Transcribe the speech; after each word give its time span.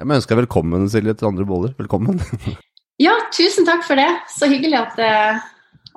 Jeg 0.00 0.08
må 0.08 0.16
ønske 0.16 0.32
deg 0.32 0.46
velkommen, 0.46 0.86
Silje, 0.88 1.12
til 1.12 1.28
andre 1.28 1.44
boller. 1.48 1.76
Velkommen. 1.78 2.20
Ja, 3.00 3.14
tusen 3.32 3.64
takk 3.64 3.80
for 3.80 3.96
det. 3.96 4.10
Så 4.28 4.44
hyggelig 4.44 4.76
at, 4.76 4.98
eh, 5.00 5.38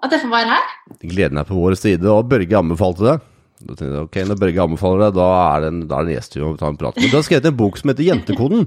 at 0.08 0.14
jeg 0.16 0.22
får 0.22 0.30
være 0.32 0.54
her. 0.54 0.70
Gleden 1.02 1.42
er 1.42 1.48
på 1.50 1.58
vår 1.58 1.74
side, 1.76 2.08
og 2.08 2.30
Børge 2.32 2.56
anbefalte 2.56 3.04
det. 3.04 3.16
Da 3.60 3.76
tenkte 3.76 3.90
jeg, 3.90 4.06
ok, 4.06 4.20
Når 4.30 4.40
Børge 4.40 4.64
anbefaler 4.64 5.02
det, 5.04 5.10
da 5.18 5.26
er 5.42 5.66
det 5.66 5.72
en, 5.74 5.82
da 5.90 5.98
er 5.98 6.08
det 6.08 6.14
en 6.14 6.16
gjest 6.16 6.38
vi 6.38 6.46
må 6.46 6.54
ta 6.62 6.70
en 6.72 6.80
prat 6.80 6.96
med. 6.96 7.10
Du 7.12 7.18
har 7.20 7.26
skrevet 7.28 7.50
en 7.52 7.60
bok 7.60 7.82
som 7.82 7.92
heter 7.92 8.08
Jentekoden. 8.08 8.64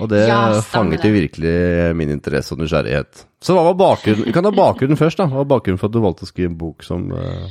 Og 0.00 0.10
det 0.14 0.24
Ja, 0.32 0.40
fanget 0.64 1.04
jo 1.04 1.12
virkelig 1.12 1.54
min 2.00 2.16
interesse 2.16 2.56
og 2.56 2.64
nysgjerrighet. 2.64 3.24
Så 3.44 3.52
hva 3.58 3.68
var 3.68 3.80
bakgrunnen? 3.84 4.32
Kan 4.32 4.48
ha 4.48 4.56
bakgrunnen 4.64 5.00
først, 5.04 5.20
da. 5.20 5.28
Hva 5.28 5.42
var 5.44 5.52
bakgrunnen 5.52 5.84
for 5.84 5.92
at 5.92 5.98
du 5.98 6.04
valgte 6.08 6.24
å 6.24 6.32
skrive 6.32 6.54
en 6.54 6.60
bok 6.64 6.88
som 6.88 7.10
eh, 7.12 7.48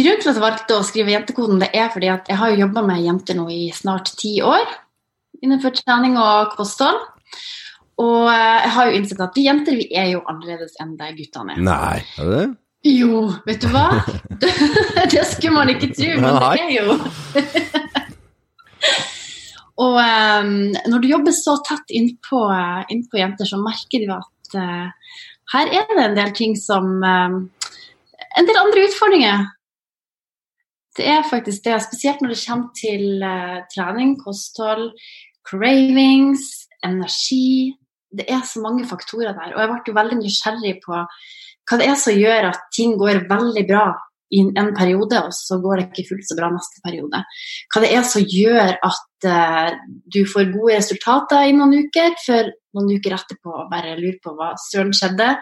Grunnen 0.00 0.24
til 0.24 0.32
at 0.32 0.38
jeg 0.38 0.48
valgte 0.48 0.80
å 0.80 0.86
skrive 0.94 1.12
Jentekoden, 1.12 1.60
det 1.60 1.74
er 1.76 1.92
fordi 1.92 2.08
at 2.16 2.32
jeg 2.32 2.40
har 2.40 2.54
jo 2.54 2.64
jobba 2.64 2.88
med 2.88 3.04
jenter 3.04 3.36
nå 3.36 3.50
i 3.52 3.66
snart 3.76 4.16
ti 4.16 4.38
år 4.40 4.64
innenfor 5.44 5.74
trening 5.76 6.18
og 6.20 6.54
kosthold. 6.56 7.00
Og 8.00 8.30
eh, 8.32 8.58
jeg 8.64 8.72
har 8.76 8.88
jo 8.88 8.96
innsett 8.98 9.22
at 9.24 9.36
vi 9.36 9.46
jenter 9.46 9.76
vi 9.76 9.86
er 9.92 10.12
jo 10.14 10.24
annerledes 10.30 10.76
enn 10.82 10.96
de 11.00 11.12
guttene. 11.18 11.58
Nei, 11.60 12.00
er 12.18 12.30
det 12.30 12.38
det? 12.38 12.48
Jo, 12.88 13.26
vet 13.44 13.60
du 13.60 13.68
hva? 13.74 13.88
det 15.12 15.24
skulle 15.28 15.52
man 15.52 15.68
ikke 15.68 15.90
tro, 15.92 16.14
men 16.16 16.38
det 16.40 16.62
er 16.64 16.70
jo 16.78 16.94
Og 19.80 19.96
um, 19.96 20.48
når 20.92 21.00
du 21.00 21.08
jobber 21.08 21.32
så 21.32 21.54
tett 21.64 21.92
innpå, 21.96 22.40
inn 22.92 23.04
jenter, 23.16 23.48
så 23.48 23.60
merker 23.60 24.02
du 24.04 24.10
at 24.12 24.56
uh, 24.60 24.88
her 25.54 25.72
er 25.72 25.88
det 25.88 26.04
en 26.04 26.18
del 26.18 26.34
ting 26.36 26.56
som 26.58 27.00
um, 27.00 27.38
En 28.38 28.46
del 28.46 28.60
andre 28.60 28.84
utfordringer. 28.86 29.46
Det 30.96 31.06
er 31.08 31.24
faktisk 31.26 31.64
det, 31.64 31.80
spesielt 31.82 32.20
når 32.20 32.34
det 32.34 32.42
kommer 32.44 32.68
til 32.76 33.24
uh, 33.24 33.64
trening, 33.72 34.14
kosthold, 34.20 34.90
cravings, 35.50 36.46
energi. 36.86 37.74
Det 38.10 38.26
er 38.30 38.42
så 38.46 38.62
mange 38.62 38.86
faktorer 38.88 39.34
der. 39.36 39.54
Og 39.54 39.60
jeg 39.62 39.82
ble 39.86 39.96
veldig 39.98 40.20
nysgjerrig 40.22 40.78
på 40.84 40.94
hva 41.70 41.78
det 41.78 41.86
er 41.86 41.98
som 42.00 42.16
gjør 42.16 42.48
at 42.50 42.62
ting 42.74 42.96
går 42.98 43.26
veldig 43.30 43.66
bra 43.68 43.90
i 44.30 44.40
en 44.42 44.70
periode, 44.76 45.18
og 45.26 45.34
så 45.34 45.58
går 45.62 45.80
det 45.80 45.84
ikke 45.88 46.06
fullt 46.12 46.28
så 46.28 46.36
bra 46.38 46.50
neste 46.54 46.82
periode. 46.84 47.22
Hva 47.72 47.82
det 47.82 47.90
er 47.96 48.04
som 48.06 48.26
gjør 48.26 48.76
at 48.86 49.26
eh, 49.26 49.72
du 50.14 50.20
får 50.30 50.52
gode 50.54 50.76
resultater 50.78 51.48
i 51.48 51.54
noen 51.56 51.74
uker, 51.86 52.14
før 52.22 52.52
noen 52.78 52.92
uker 52.94 53.16
etterpå 53.16 53.66
bare 53.72 53.96
lurer 53.98 54.20
på 54.22 54.34
hva 54.38 54.52
søren 54.68 54.94
skjedde. 54.94 55.32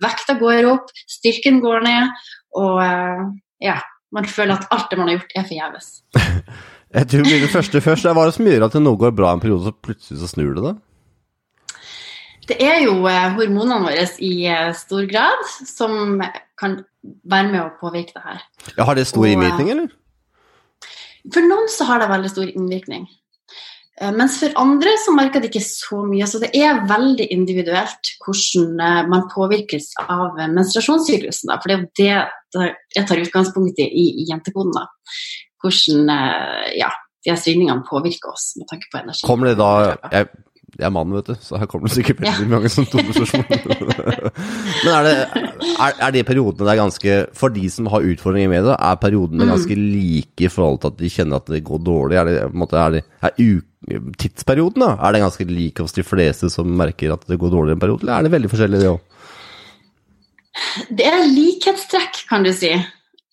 Vekta 0.00 0.38
går 0.40 0.68
opp, 0.72 0.88
styrken 1.18 1.60
går 1.64 1.84
ned, 1.84 2.26
og 2.60 2.80
eh, 2.84 3.24
ja, 3.68 3.76
man 4.16 4.28
føler 4.28 4.56
at 4.56 4.72
alt 4.72 4.88
det 4.90 5.00
man 5.00 5.12
har 5.12 5.20
gjort, 5.20 5.36
er 5.36 5.48
forgjeves. 5.52 5.92
Jeg 6.90 7.06
tror 7.10 7.26
blir 7.26 7.42
det 7.44 7.50
første 7.52 7.82
først. 7.84 8.06
Hva 8.06 8.24
er 8.24 8.30
det 8.30 8.36
som 8.36 8.48
gjør 8.50 8.66
at 8.66 8.76
det 8.76 8.82
nå 8.82 8.94
går 8.98 9.12
bra 9.14 9.34
en 9.34 9.42
periode, 9.42 9.68
så 9.68 9.74
plutselig 9.74 10.22
så 10.22 10.30
snur 10.30 10.56
det 10.56 10.64
det? 10.66 10.74
Det 12.50 12.56
er 12.66 12.80
jo 12.82 12.96
eh, 13.06 13.28
hormonene 13.36 13.84
våre 13.84 14.06
i 14.26 14.32
eh, 14.50 14.72
stor 14.74 15.06
grad 15.10 15.44
som 15.68 16.18
kan 16.58 16.80
være 17.30 17.52
med 17.52 17.60
å 17.62 17.70
påvirke 17.78 18.16
det 18.16 18.24
her. 18.24 18.42
Ja, 18.74 18.88
har 18.88 18.98
det 18.98 19.06
stor 19.06 19.22
Og, 19.22 19.30
innvirkning, 19.30 19.70
eller? 19.76 19.92
For 21.30 21.46
noen 21.46 21.70
så 21.70 21.86
har 21.86 22.02
det 22.02 22.10
veldig 22.10 22.32
stor 22.32 22.50
innvirkning. 22.50 23.06
Eh, 24.00 24.12
Mens 24.16 24.38
for 24.40 24.54
andre 24.60 24.94
så 25.04 25.12
merker 25.14 25.42
det 25.42 25.50
ikke 25.50 25.64
så 25.66 26.00
mye. 26.06 26.26
Så 26.28 26.40
det 26.42 26.50
er 26.56 26.82
veldig 26.88 27.26
individuelt 27.34 28.14
hvordan 28.24 28.80
eh, 28.86 29.02
man 29.12 29.28
påvirkes 29.32 29.92
av 30.06 30.40
eh, 30.40 30.50
menstruasjonssyklusen. 30.56 31.52
Da. 31.52 31.60
For 31.60 31.70
det 31.70 31.76
er 31.76 31.84
jo 31.84 31.92
det 32.00 32.66
jeg 32.96 33.06
tar 33.06 33.22
utgangspunkt 33.22 33.78
i 33.78 33.86
i, 33.86 34.06
i 34.24 34.28
jentekoden. 34.32 34.74
Da. 34.74 34.88
Hvordan 35.60 36.12
eh, 36.14 36.68
ja, 36.80 36.90
de 37.26 37.34
svingningene 37.36 37.84
påvirker 37.88 38.32
oss 38.32 38.54
med 38.56 38.68
tanke 38.70 38.88
på 38.92 39.02
energi. 39.02 39.26
Kommer 39.28 39.50
det 39.50 39.58
da 39.60 39.72
Jeg, 40.12 40.30
jeg 40.78 40.86
er 40.86 40.92
mann, 40.94 41.10
vet 41.12 41.26
du, 41.26 41.34
så 41.42 41.58
her 41.60 41.68
kommer 41.68 41.90
det 41.90 41.96
sikkert 41.98 42.20
veldig 42.22 42.46
mange 42.48 42.70
som 42.72 42.86
dumme 42.88 43.12
spørsmål. 43.12 43.46
Men 44.84 44.92
er 44.94 45.08
det, 45.08 45.14
er, 45.74 45.96
er 46.06 46.14
de 46.14 46.22
periodene 46.24 46.68
der 46.68 46.78
ganske 46.78 47.16
For 47.36 47.52
de 47.52 47.66
som 47.72 47.90
har 47.92 48.06
utfordringer 48.06 48.52
med 48.52 48.68
det, 48.70 48.76
er 48.78 49.00
periodene 49.02 49.44
Mm. 49.44 49.50
ganske 49.50 49.76
like 49.76 50.46
i 50.46 50.52
forhold 50.52 50.78
til 50.80 50.92
at 50.92 51.00
de 51.00 51.10
kjenner 51.10 51.42
at 51.42 51.50
det 51.50 51.64
går 51.66 51.82
dårlig? 51.84 52.16
Er, 52.20 52.24
det, 52.30 52.36
måte, 52.54 52.78
er, 52.78 52.90
det, 52.96 53.02
er 53.20 53.34
u, 53.40 53.60
tidsperioden 54.20 54.84
da, 54.84 54.94
er 54.96 55.12
det 55.12 55.22
ganske 55.24 55.46
like 55.50 55.82
hos 55.82 55.96
de 55.96 56.04
fleste 56.06 56.50
som 56.52 56.70
merker 56.80 57.12
at 57.12 57.26
det 57.28 57.38
går 57.40 57.52
dårligere 57.52 57.76
en 57.76 57.82
periode, 57.82 58.06
eller 58.06 58.16
er 58.18 58.28
det 58.28 58.32
veldig 58.36 58.52
forskjellig, 58.52 58.80
det 58.80 58.90
òg? 58.94 59.00
Det 61.00 61.06
er 61.08 61.28
likhetstrekk, 61.30 62.24
kan 62.30 62.44
du 62.46 62.52
si. 62.54 62.72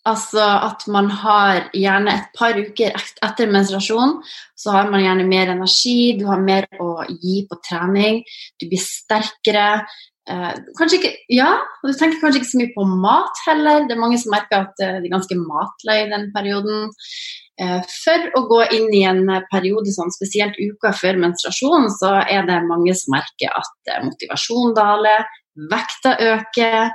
Altså 0.07 0.43
at 0.43 0.85
man 0.91 1.09
har 1.11 1.67
gjerne 1.75 2.13
et 2.13 2.27
par 2.37 2.57
uker 2.57 2.95
etter 3.25 3.49
menstruasjon, 3.51 4.19
så 4.55 4.75
har 4.75 4.91
man 4.91 5.03
gjerne 5.03 5.25
mer 5.27 5.51
energi, 5.51 6.15
du 6.19 6.27
har 6.29 6.43
mer 6.43 6.67
å 6.79 7.01
gi 7.09 7.41
på 7.49 7.57
trening, 7.65 8.21
du 8.59 8.67
blir 8.69 8.83
sterkere. 8.83 9.69
Eh, 10.27 10.53
kanskje 10.77 10.99
ikke, 10.99 11.11
ja, 11.35 11.49
og 11.81 11.89
du 11.89 11.97
tenker 11.97 12.21
kanskje 12.21 12.41
ikke 12.41 12.51
så 12.51 12.61
mye 12.61 12.75
på 12.75 12.85
mat 13.03 13.41
heller. 13.47 13.87
Det 13.87 13.95
er 13.95 14.03
mange 14.03 14.19
som 14.21 14.33
merker 14.35 14.67
at 14.67 14.85
eh, 14.85 15.01
de 15.01 15.09
er 15.09 15.15
ganske 15.17 15.39
matlei 15.41 15.97
i 16.05 16.09
den 16.13 16.29
perioden. 16.35 16.87
Eh, 17.57 17.79
for 18.03 18.29
å 18.37 18.43
gå 18.51 18.61
inn 18.77 18.91
i 18.93 19.03
en 19.09 19.23
eh, 19.33 19.43
periode, 19.51 19.91
sånn 19.95 20.13
spesielt 20.13 20.59
uka 20.59 20.93
før 20.95 21.19
menstruasjon, 21.23 21.89
så 21.99 22.13
er 22.21 22.47
det 22.47 22.61
mange 22.69 22.95
som 22.95 23.15
merker 23.17 23.55
at 23.59 23.93
motivasjonen 24.05 24.75
daler, 24.77 25.27
vekta 25.71 26.15
øker, 26.35 26.91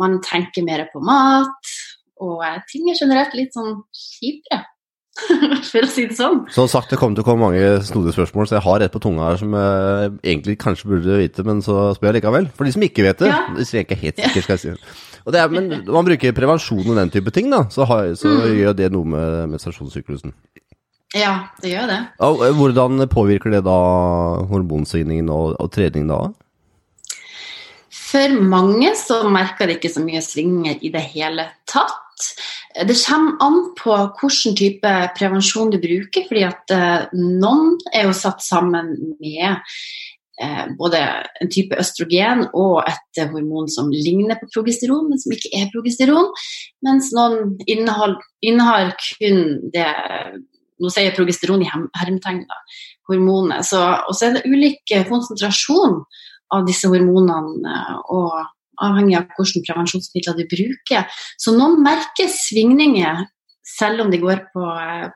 man 0.00 0.18
tenker 0.24 0.64
mer 0.66 0.86
på 0.92 1.02
mat, 1.04 1.72
og 2.22 2.44
eh, 2.46 2.60
ting 2.70 2.86
er 2.92 2.98
generelt 3.00 3.34
litt 3.38 3.52
sånn 3.56 3.80
kjipere, 3.92 4.62
for 5.70 5.84
å 5.84 5.88
si 5.92 6.06
det 6.08 6.16
sånn. 6.16 6.38
Som 6.54 6.68
sagt, 6.72 6.88
det 6.94 6.96
kommer 7.00 7.18
til 7.18 7.24
å 7.26 7.28
komme 7.28 7.44
mange 7.50 7.82
snodige 7.84 8.14
spørsmål, 8.16 8.46
så 8.48 8.56
jeg 8.56 8.64
har 8.64 8.84
et 8.86 8.94
på 8.94 9.02
tunga 9.04 9.26
her 9.32 9.40
som 9.42 9.52
jeg 9.58 10.12
egentlig 10.22 10.54
kanskje 10.62 10.88
burde 10.94 11.18
vite, 11.20 11.44
men 11.44 11.60
så 11.66 11.90
spør 11.98 12.12
jeg 12.14 12.22
likevel. 12.22 12.46
For 12.56 12.64
de 12.68 12.72
som 12.78 12.86
ikke 12.86 13.04
vet 13.10 13.20
det, 13.20 13.28
Ja. 13.34 13.42
hvis 13.58 13.74
jeg 13.74 13.84
ikke 13.84 13.98
er 13.98 14.04
helt 14.06 14.22
sikker, 14.22 14.46
skal 14.46 14.56
jeg 14.56 14.64
si. 14.78 14.94
Og 15.26 15.30
det 15.34 15.38
er, 15.38 15.52
men 15.54 15.68
når 15.84 15.92
man 15.94 16.06
bruker 16.08 16.32
prevensjon 16.34 16.80
og 16.88 16.96
den 16.98 17.10
type 17.14 17.30
ting, 17.30 17.50
da, 17.52 17.60
så, 17.70 17.84
har, 17.86 18.08
så 18.18 18.26
Mm. 18.32 18.56
gjør 18.58 18.72
det 18.80 18.88
noe 18.90 19.04
med 19.06 19.52
menstruasjonssyklusen. 19.52 20.32
Ja, 21.14 21.34
det 21.60 21.74
gjør 21.74 21.86
det. 21.92 21.98
Og, 22.24 22.40
eh, 22.48 22.56
hvordan 22.56 23.04
påvirker 23.12 23.52
det 23.52 23.60
da 23.68 23.76
hormonsvingningen 24.48 25.28
og, 25.30 25.54
og 25.60 25.70
trening 25.74 26.08
da? 26.10 26.22
For 28.12 28.34
mange 28.44 28.92
så 28.98 29.22
merker 29.32 29.68
det 29.68 29.78
ikke 29.78 29.94
så 29.94 30.02
mye 30.04 30.20
svinger 30.24 30.82
i 30.84 30.90
det 30.92 31.02
hele 31.14 31.46
tatt. 31.70 31.98
Det 32.88 32.96
kommer 33.00 33.38
an 33.44 33.58
på 33.78 33.94
hvilken 34.20 34.56
type 34.58 34.92
prevensjon 35.16 35.72
du 35.72 35.78
bruker, 35.80 36.26
fordi 36.28 36.44
at 36.46 36.74
eh, 36.76 37.06
noen 37.16 37.78
er 37.92 38.06
jo 38.08 38.14
satt 38.16 38.44
sammen 38.44 38.92
med 39.16 39.62
eh, 40.42 40.64
både 40.76 41.00
en 41.40 41.52
type 41.52 41.78
østrogen 41.80 42.46
og 42.52 42.82
et 42.84 43.20
eh, 43.22 43.32
hormon 43.32 43.70
som 43.72 43.90
ligner 43.92 44.36
på 44.40 44.50
progesteron, 44.58 45.08
men 45.08 45.20
som 45.20 45.32
ikke 45.32 45.54
er 45.56 45.72
progesteron. 45.72 46.28
Mens 46.84 47.10
noen 47.16 47.56
innehar 47.66 48.96
kun 49.00 49.44
det 49.74 49.92
Nå 50.82 50.88
sier 50.90 51.04
jeg 51.04 51.14
progesteron 51.14 51.60
i 51.62 51.66
hermetegn, 51.70 52.40
da. 52.48 52.56
Hormonet. 53.06 53.62
Så, 53.68 53.78
og 53.78 54.16
så 54.18 54.26
er 54.26 54.32
det 54.34 54.48
ulik 54.50 54.90
konsentrasjon 55.06 56.00
av 56.52 56.66
disse 56.68 56.90
hormonene, 56.90 57.76
og 58.12 58.34
avhengig 58.82 59.18
av 59.18 59.30
hvilke 59.36 59.62
prevensjonsmidler 59.68 60.38
du 60.38 60.44
bruker. 60.50 61.22
Så 61.40 61.54
noen 61.56 61.78
merker 61.84 62.30
svingninger 62.32 63.24
selv 63.72 64.04
om 64.04 64.10
de 64.10 64.20
går 64.20 64.44
på, 64.52 64.62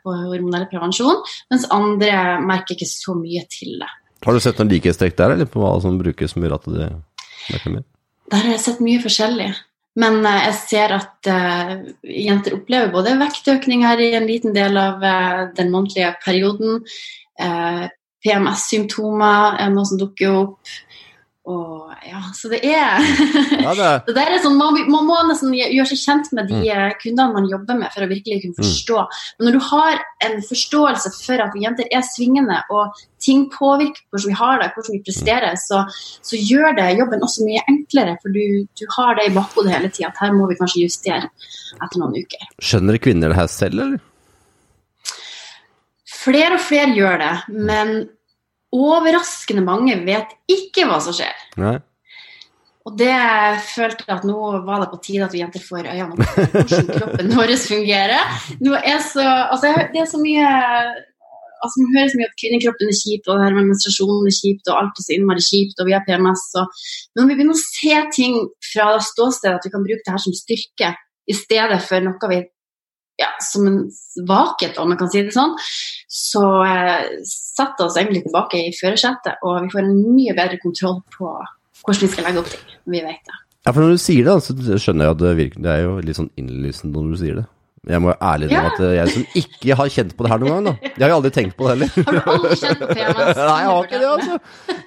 på 0.02 0.16
hormonell 0.30 0.68
prevensjon, 0.70 1.22
mens 1.52 1.66
andre 1.74 2.38
merker 2.44 2.76
ikke 2.76 2.88
så 2.88 3.16
mye 3.18 3.42
til 3.52 3.76
det. 3.82 3.90
Har 4.24 4.34
du 4.34 4.42
sett 4.42 4.58
noen 4.60 4.72
likhetstrekk 4.72 5.16
der, 5.18 5.34
eller 5.36 5.50
på 5.50 5.60
hva 5.60 5.76
som 5.82 5.98
brukes 6.00 6.32
som 6.32 6.44
gjør 6.44 6.56
at 6.56 6.68
det 6.72 6.90
merker 7.50 7.74
mer? 7.74 7.84
Der 8.32 8.42
har 8.42 8.54
jeg 8.56 8.62
sett 8.64 8.82
mye 8.82 9.02
forskjellig. 9.02 9.50
Men 10.00 10.18
eh, 10.28 10.40
jeg 10.48 10.56
ser 10.60 10.94
at 10.96 11.28
uh, 11.30 11.76
jenter 12.04 12.58
opplever 12.58 12.92
både 12.92 13.16
vektøkning 13.20 13.84
her 13.86 14.00
i 14.02 14.10
en 14.18 14.26
liten 14.28 14.56
del 14.56 14.76
av 14.80 15.04
uh, 15.04 15.44
den 15.56 15.70
månedlige 15.72 16.12
perioden. 16.24 16.82
Uh, 17.40 17.86
PMS-symptomer 18.26 19.60
er 19.62 19.72
noe 19.72 19.86
som 19.88 20.00
dukker 20.00 20.34
opp. 20.42 20.74
Og 21.46 21.92
ja, 22.02 22.20
så 22.34 22.48
det 22.50 22.58
er 22.66 22.98
Ja, 23.66 23.72
det 23.78 23.90
så 24.08 24.14
Det 24.16 24.22
er 24.22 24.32
sånn, 24.42 24.56
man, 24.58 24.78
man 24.90 25.06
må 25.06 25.18
nesten 25.28 25.52
gjøre 25.54 25.86
seg 25.92 26.00
kjent 26.00 26.30
med 26.34 26.48
de 26.50 26.58
mm. 26.58 26.96
kundene 27.02 27.36
man 27.36 27.46
jobber 27.50 27.78
med, 27.78 27.92
for 27.94 28.02
å 28.02 28.08
virkelig 28.10 28.40
kunne 28.42 28.58
forstå. 28.58 29.04
Men 29.38 29.48
når 29.48 29.54
du 29.54 29.60
har 29.68 30.00
en 30.26 30.34
forståelse 30.48 31.12
for 31.20 31.44
at 31.44 31.54
jenter 31.62 31.86
er 31.94 32.02
svingende, 32.06 32.58
og 32.74 32.98
ting 33.22 33.46
påvirker 33.52 34.02
hvordan 34.10 34.32
vi 34.32 34.40
har 34.40 34.58
det, 34.62 34.72
hvordan 34.74 34.96
vi 34.96 35.04
presterer, 35.06 35.54
så, 35.62 35.84
så 36.26 36.40
gjør 36.40 36.74
det 36.80 36.88
jobben 36.98 37.22
også 37.22 37.46
mye 37.46 37.62
enklere. 37.70 38.18
For 38.24 38.34
du, 38.34 38.66
du 38.66 38.84
har 38.96 39.14
det 39.20 39.28
i 39.30 39.36
bakhodet 39.38 39.76
hele 39.76 39.92
tida, 39.92 40.10
at 40.10 40.20
her 40.24 40.34
må 40.34 40.50
vi 40.50 40.58
kanskje 40.58 40.82
justere 40.82 41.30
etter 41.30 42.02
noen 42.02 42.18
uker. 42.18 42.50
skjønner 42.58 42.98
kvinner 43.06 43.30
det 43.30 43.38
her 43.38 43.50
selv, 43.52 43.86
eller? 43.86 44.04
Flere 46.26 46.56
og 46.58 46.62
flere 46.66 46.90
gjør 46.96 47.20
det, 47.22 47.34
men 47.54 47.96
overraskende 48.74 49.64
mange 49.64 49.98
vet 50.06 50.32
ikke 50.50 50.86
hva 50.88 50.98
som 51.02 51.14
skjer. 51.16 51.44
Nei. 51.60 51.76
Og 52.86 52.94
det 52.94 53.14
følte 53.66 54.04
jeg 54.06 54.14
at 54.14 54.26
nå 54.28 54.38
var 54.62 54.84
det 54.84 54.92
på 54.92 55.00
tide 55.02 55.26
at 55.26 55.32
vi 55.34 55.40
jenter 55.42 55.62
får 55.62 55.88
øynene 55.90 56.14
opp 56.14 56.28
for 56.36 56.52
hvordan 56.54 56.90
kroppen 56.92 57.32
vår 57.34 57.52
fungerer. 57.58 58.36
Nå 58.62 58.76
er 58.78 59.00
så, 59.02 59.24
altså, 59.50 59.72
det 59.90 60.04
er 60.04 60.10
så 60.10 60.20
mye 60.22 60.50
altså 61.64 61.80
Man 61.82 61.94
hører 61.96 62.10
så 62.12 62.18
mye 62.20 62.28
at 62.28 62.38
kvinnekroppen 62.40 62.90
er 62.92 62.98
kjipt, 63.00 63.26
og 63.26 63.38
det 63.38 63.46
her 63.46 63.54
med 63.56 63.68
menstruasjonen 63.70 64.28
er 64.28 64.34
kjipt, 64.38 64.68
og 64.68 64.76
alt 64.76 64.98
er 65.00 65.06
så 65.06 65.14
innmari 65.16 65.42
kjipt, 65.42 65.80
og 65.80 65.88
vi 65.88 65.94
har 65.96 66.04
PMS. 66.06 66.44
Og, 66.60 66.82
men 67.08 67.22
når 67.22 67.30
vi 67.30 67.36
begynner 67.38 67.56
å 67.56 67.62
se 67.62 68.02
ting 68.14 68.36
fra 68.70 68.86
ståstedet 69.02 69.54
at 69.56 69.66
vi 69.66 69.72
kan 69.72 69.86
bruke 69.86 70.04
det 70.04 70.14
her 70.14 70.22
som 70.22 70.36
styrke, 70.36 70.92
i 71.26 71.34
stedet 71.34 71.80
for 71.82 72.04
noe 72.04 72.30
vi 72.30 72.42
ja, 73.20 73.28
som 73.40 73.66
en 73.70 73.78
svakhet, 73.94 74.76
om 74.82 74.90
man 74.92 74.98
kan 75.00 75.08
si 75.12 75.22
det 75.24 75.32
sånn, 75.36 75.54
så 76.12 76.42
eh, 76.66 77.06
setter 77.24 77.86
oss 77.88 77.96
egentlig 77.96 78.26
tilbake 78.26 78.60
i 78.68 78.74
førersetet, 78.76 79.38
og 79.42 79.62
vi 79.64 79.72
får 79.72 79.82
en 79.86 79.96
mye 80.16 80.36
bedre 80.36 80.58
kontroll 80.62 81.00
på 81.16 81.32
hvordan 81.86 82.02
vi 82.04 82.12
skal 82.12 82.24
legge 82.28 82.42
opp 82.44 82.52
ting. 82.52 82.64
Vi 82.92 83.00
vet 83.04 83.24
det. 83.28 83.36
Ja, 83.66 83.72
for 83.74 83.82
når 83.82 83.96
du 83.96 83.98
sier 84.04 84.24
det, 84.28 84.36
så 84.46 84.54
skjønner 84.78 85.08
jeg 85.08 85.16
at 85.16 85.20
det, 85.24 85.34
virker, 85.40 85.60
det 85.64 85.72
er 85.72 85.80
jo 85.88 85.96
litt 86.04 86.18
sånn 86.20 86.30
innlysende 86.38 86.94
når 87.00 87.12
du 87.16 87.18
sier 87.24 87.36
det. 87.40 87.46
Jeg 87.86 88.02
må 88.02 88.08
være 88.10 88.18
ærlig 88.32 88.46
innrømme 88.48 88.66
Ja. 88.66 88.70
at 88.74 88.80
jeg 88.96 89.08
som 89.14 89.24
ikke 89.38 89.74
har 89.78 89.88
kjent 89.94 90.12
på 90.18 90.24
det 90.26 90.30
her 90.32 90.40
noen 90.42 90.50
gang, 90.56 90.64
da. 90.66 90.72
Jeg 90.90 91.02
har 91.04 91.10
jo 91.12 91.18
aldri 91.20 91.30
tenkt 91.36 91.54
på 91.54 91.62
det 91.68 91.70
heller. 91.76 91.88
Har 91.94 92.16
du 92.16 92.30
aldri 92.32 92.56
kjent 92.58 92.80
på 92.80 92.86
PMS? 92.90 93.36
Nei, 93.46 93.58
jeg 93.62 93.68
har 93.70 93.84
ikke 93.86 94.00
det, 94.00 94.08
altså. 94.10 94.34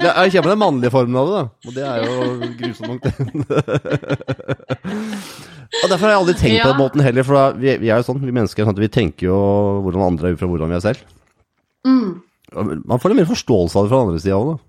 Jeg 0.03 0.33
kjenner 0.33 0.47
på 0.47 0.51
den 0.51 0.59
mannlige 0.65 0.91
formen 0.91 1.15
av 1.21 1.25
det, 1.29 1.35
da. 1.37 1.43
Og 1.63 1.71
det 1.77 1.83
er 1.87 1.97
jo 2.03 2.11
grusomt 2.59 2.89
nok, 2.91 2.99
det. 3.07 3.13
Og 5.83 5.89
derfor 5.91 6.05
har 6.07 6.13
jeg 6.15 6.21
aldri 6.23 6.37
tenkt 6.39 6.61
på 6.63 6.71
den 6.73 6.81
måten 6.81 7.03
heller, 7.05 7.23
for 7.27 7.37
da, 7.39 7.43
vi, 7.59 7.75
vi 7.81 7.89
er 7.91 8.01
jo 8.01 8.07
sånn, 8.09 8.21
vi 8.23 8.33
mennesker 8.35 8.63
er 8.63 8.67
sånn 8.69 8.75
at 8.77 8.81
vi 8.83 8.91
tenker 8.93 9.29
jo 9.29 9.37
hvordan 9.85 10.07
andre 10.13 10.29
er 10.31 10.35
ut 10.35 10.41
fra 10.41 10.49
hvordan 10.51 10.73
vi 10.73 10.79
er 10.79 10.85
selv. 10.87 11.05
Mm. 11.87 12.09
Man 12.89 12.99
får 12.99 13.13
litt 13.13 13.21
mer 13.21 13.29
forståelse 13.29 13.77
av 13.79 13.85
det 13.85 13.91
fra 13.93 14.01
den 14.01 14.09
andre 14.11 14.23
sida 14.23 14.39
òg, 14.41 14.49
da. 14.55 14.63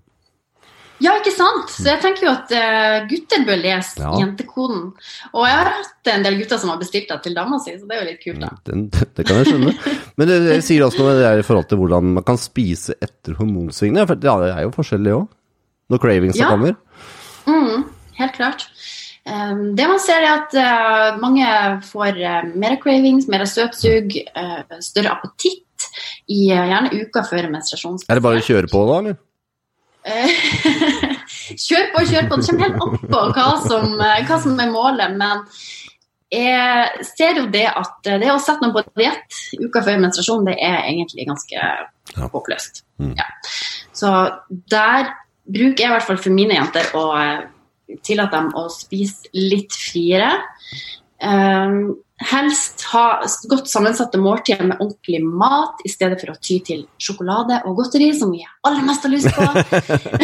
Ja, 1.01 1.15
ikke 1.17 1.31
sant? 1.33 1.71
Så 1.73 1.87
jeg 1.87 1.97
tenker 2.03 2.27
jo 2.27 2.31
at 2.35 2.51
uh, 2.53 3.07
gutter 3.09 3.41
bør 3.47 3.57
lese 3.57 3.97
Ja. 4.03 4.11
jentekoden. 4.21 4.83
Og 5.33 5.47
jeg 5.49 5.55
har 5.57 5.69
hatt 5.79 6.09
en 6.13 6.25
del 6.27 6.35
gutter 6.37 6.59
som 6.61 6.69
har 6.69 6.77
bestilt 6.77 7.09
det 7.09 7.17
til 7.25 7.33
dama 7.33 7.57
si, 7.63 7.73
så 7.73 7.87
det 7.89 7.95
er 7.97 8.03
jo 8.03 8.09
litt 8.11 8.21
kult, 8.21 8.43
da. 8.43 8.51
Den, 8.69 8.83
det 9.17 9.25
kan 9.25 9.39
jeg 9.41 9.49
skjønne. 9.49 9.73
Men 10.21 10.29
det, 10.29 10.37
det 10.45 10.59
sier 10.67 10.85
også 10.85 11.01
noe 11.01 11.15
med 11.15 11.23
det 11.23 11.31
i 11.41 11.47
forhold 11.47 11.71
til 11.71 11.81
hvordan 11.81 12.11
man 12.19 12.27
kan 12.27 12.37
spise 12.37 12.93
etter 13.01 13.33
hormonsvingene. 13.39 14.05
For 14.11 14.21
ja, 14.29 14.35
det 14.45 14.51
er 14.53 14.67
jo 14.67 14.75
forskjellig 14.77 15.15
òg. 15.17 15.25
Når 15.91 16.03
cravingsa 16.05 16.43
Ja. 16.45 16.51
kommer. 16.53 16.77
Mm, 17.49 17.87
helt 18.21 18.37
klart. 18.37 18.67
Um, 19.21 19.75
det 19.77 19.85
man 19.85 19.99
ser 20.01 20.23
er 20.25 20.31
at 20.33 20.55
eh, 20.57 21.17
mange 21.21 21.45
får 21.85 22.15
uh, 22.17 22.47
mer 22.57 22.77
cravings, 22.81 23.27
mer 23.29 23.43
søtsug, 23.45 24.15
eh, 24.17 24.79
større 24.81 25.11
appetitt 25.13 25.85
i 26.31 26.47
eh, 26.49 26.63
gjerne 26.71 26.89
uka 27.03 27.21
før 27.29 27.49
menstruasjon. 27.53 27.99
Er 28.09 28.17
det 28.17 28.23
bare 28.25 28.41
å 28.41 28.47
kjøre 28.47 28.71
på 28.71 28.81
da, 28.89 28.97
eller? 29.03 29.19
Eh, 30.09 30.33
kjør 31.67 31.91
på, 31.93 32.05
kjør 32.09 32.31
på. 32.31 32.39
Det 32.41 32.49
kommer 32.49 32.65
helt 32.65 32.81
an 32.81 32.97
på 33.13 33.21
hva 33.37 33.47
som, 33.67 33.93
eh, 34.01 34.25
hva 34.25 34.41
som 34.41 34.57
er 34.65 34.73
målet. 34.73 35.13
Men 35.21 35.45
jeg 36.33 37.05
ser 37.11 37.41
jo 37.43 37.47
det 37.53 37.67
at 37.69 38.09
eh, 38.09 38.19
det 38.25 38.33
å 38.33 38.41
sette 38.41 38.65
noen 38.65 38.73
på 38.79 38.85
diett 38.97 39.39
uka 39.61 39.85
før 39.85 40.01
menstruasjon, 40.01 40.45
det 40.49 40.57
er 40.57 40.81
egentlig 40.89 41.29
ganske 41.29 41.61
Ja. 42.17 42.27
håpløst. 42.33 42.81
Mm. 42.99 43.13
Ja. 43.21 43.29
Så 43.93 44.09
der 44.49 45.13
bruker 45.45 45.77
jeg 45.83 45.89
i 45.89 45.93
hvert 45.93 46.07
fall 46.09 46.17
for 46.19 46.33
mine 46.33 46.57
jenter 46.57 46.89
å 46.97 47.05
tillate 48.05 48.35
dem 48.37 48.51
å 48.57 48.67
spise 48.71 49.29
litt 49.35 49.75
friere. 49.77 50.31
Um, 51.21 52.01
helst 52.21 52.83
ha 52.91 53.03
godt 53.49 53.69
sammensatte 53.69 54.19
måltider 54.21 54.67
med 54.69 54.81
ordentlig 54.81 55.19
mat, 55.25 55.81
i 55.85 55.89
stedet 55.89 56.19
for 56.21 56.33
å 56.33 56.37
ty 56.41 56.59
til 56.65 56.83
sjokolade 57.01 57.59
og 57.65 57.79
godteri, 57.79 58.11
som 58.17 58.31
vi 58.33 58.43
aller 58.67 58.83
mest 58.85 59.05
har 59.05 59.13
lyst 59.13 59.29
på. 59.33 59.45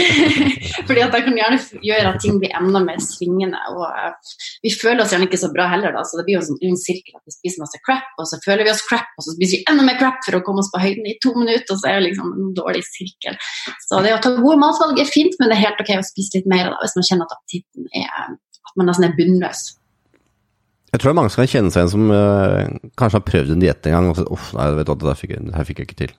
Fordi 0.88 1.04
at 1.04 1.14
det 1.16 1.24
kan 1.26 1.40
gjerne 1.40 1.82
gjøre 1.86 2.12
at 2.12 2.20
ting 2.22 2.38
blir 2.42 2.54
enda 2.58 2.82
mer 2.86 3.02
svingende. 3.04 3.62
Og 3.74 3.86
eh, 3.88 4.36
vi 4.66 4.74
føler 4.74 5.04
oss 5.04 5.16
gjerne 5.16 5.30
ikke 5.30 5.42
så 5.42 5.50
bra 5.54 5.68
heller, 5.72 5.96
da, 5.96 6.04
så 6.06 6.20
det 6.20 6.28
blir 6.28 6.38
jo 6.38 6.44
en 6.44 6.50
sånn 6.52 6.62
ond 6.70 6.82
sirkel 6.82 7.18
at 7.18 7.26
vi 7.26 7.36
spiser 7.38 7.66
masse 7.66 7.82
crap, 7.88 8.12
og 8.22 8.30
så 8.30 8.42
føler 8.46 8.68
vi 8.68 8.74
oss 8.74 8.86
crap, 8.90 9.10
og 9.18 9.26
så 9.26 9.34
spiser 9.38 9.58
vi 9.62 9.72
enda 9.74 9.88
mer 9.88 9.98
crap 10.02 10.22
for 10.26 10.38
å 10.38 10.44
komme 10.46 10.66
oss 10.66 10.72
på 10.74 10.84
høyden 10.84 11.10
i 11.10 11.18
to 11.24 11.34
minutter, 11.38 11.74
og 11.74 11.82
så 11.82 11.92
er 11.92 12.00
det 12.00 12.12
liksom 12.12 12.34
en 12.34 12.54
dårlig 12.58 12.86
sirkel. 12.90 13.42
Så 13.88 14.04
det 14.06 14.14
å 14.14 14.22
ta 14.22 14.36
gode 14.38 14.62
matvalg 14.62 15.02
er 15.02 15.10
fint, 15.10 15.38
men 15.42 15.50
det 15.50 15.58
er 15.58 15.66
helt 15.66 15.82
ok 15.82 15.96
å 15.98 16.06
spise 16.06 16.40
litt 16.40 16.50
mer 16.52 16.70
da, 16.70 16.78
hvis 16.84 16.98
man 17.00 17.10
kjenner 17.10 17.30
at 17.30 17.38
appetitten 17.40 17.90
er 17.98 18.38
at 18.68 18.80
man 18.80 18.90
nesten 18.92 19.08
er 19.08 19.18
bunnløs. 19.18 19.68
Jeg 20.98 21.04
tror 21.04 21.12
det 21.12 21.14
er 21.14 21.18
mange 21.20 21.30
som 21.30 21.44
kan 21.44 21.50
kjenne 21.52 21.70
seg 21.70 21.84
igjen 21.84 21.92
som 21.94 22.08
eh, 22.10 22.92
kanskje 22.98 23.20
har 23.20 23.26
prøvd 23.28 23.50
en 23.54 23.60
diett 23.62 23.86
en 23.86 23.94
gang 23.94 24.08
og 24.10 24.16
så 24.18 24.24
uff, 24.34 24.48
nei, 24.58 24.64
vet 24.74 24.88
du 24.88 24.90
hva, 24.90 24.96
det 24.98 25.10
der 25.12 25.20
fikk 25.20 25.34
jeg, 25.36 25.44
det 25.46 25.54
her 25.54 25.68
fikk 25.68 25.82
jeg 25.82 25.88
ikke 25.88 25.98
til. 26.00 26.14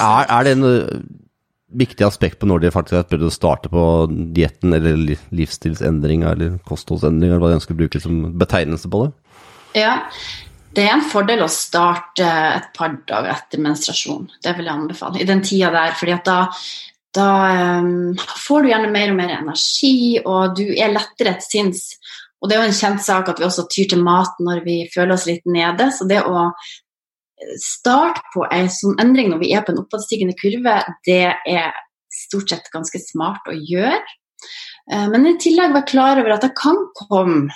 Er, 0.00 0.22
er 0.24 0.46
det 0.46 0.54
en 0.56 0.68
eh, 0.70 1.02
viktig 1.84 2.06
aspekt 2.06 2.40
på 2.40 2.48
når 2.48 2.62
de 2.64 2.72
faktisk 2.72 2.96
har 2.96 3.04
prøvd 3.10 3.26
å 3.28 3.34
starte 3.34 3.68
på 3.68 3.82
dietten, 4.32 4.72
eller 4.72 4.96
livsstilsendringa 5.36 6.32
eller 6.32 6.56
kostholdsendringer, 6.64 7.36
eller 7.36 7.44
hva 7.44 7.52
de 7.52 7.58
ønsker 7.58 7.76
å 7.76 7.80
bruke 7.82 8.00
som 8.00 8.22
betegnelse 8.40 8.88
på 8.88 9.02
det? 9.04 9.10
Ja, 9.82 9.98
det 10.72 10.86
er 10.86 10.94
en 10.94 11.04
fordel 11.04 11.44
å 11.44 11.50
starte 11.52 12.24
et 12.54 12.70
par 12.76 12.96
dager 13.04 13.34
etter 13.34 13.60
menstruasjon. 13.60 14.30
Det 14.40 14.56
vil 14.56 14.70
jeg 14.70 14.80
anbefale. 14.80 15.20
I 15.20 15.28
den 15.28 15.44
tida 15.44 15.74
der, 15.74 15.92
fordi 15.98 16.16
at 16.16 16.24
da, 16.24 16.38
da 17.20 17.28
um, 17.82 18.16
får 18.16 18.64
du 18.64 18.70
gjerne 18.72 18.92
mer 18.96 19.12
og 19.12 19.20
mer 19.20 19.36
energi, 19.42 19.98
og 20.24 20.56
du 20.56 20.64
er 20.70 20.96
lettere 20.96 21.36
et 21.36 21.44
sinns. 21.44 21.90
Og 22.38 22.48
det 22.48 22.56
er 22.56 22.62
jo 22.62 22.70
en 22.70 22.80
kjent 22.80 23.02
sak 23.02 23.30
at 23.30 23.40
vi 23.40 23.46
også 23.48 23.66
tyr 23.72 23.88
til 23.90 24.02
mat 24.06 24.38
når 24.42 24.62
vi 24.66 24.76
føler 24.94 25.16
oss 25.16 25.26
litt 25.26 25.46
nede. 25.48 25.90
Så 25.94 26.06
det 26.10 26.20
å 26.22 26.48
starte 27.62 28.22
på 28.34 28.46
en 28.52 28.70
sånn 28.72 28.98
endring 29.02 29.32
når 29.32 29.42
vi 29.42 29.52
er 29.54 29.64
på 29.66 29.74
en 29.74 29.82
oppadstigende 29.82 30.36
kurve, 30.38 30.80
det 31.06 31.34
er 31.34 31.72
stort 32.12 32.50
sett 32.50 32.70
ganske 32.74 33.00
smart 33.02 33.48
å 33.50 33.56
gjøre. 33.56 34.02
Eh, 34.90 35.08
Men 35.10 35.26
i 35.26 35.38
tillegg 35.40 35.74
være 35.74 35.90
klar 35.90 36.20
over 36.22 36.36
at 36.36 36.46
det 36.46 36.54
kan 36.58 36.78
komme 36.98 37.48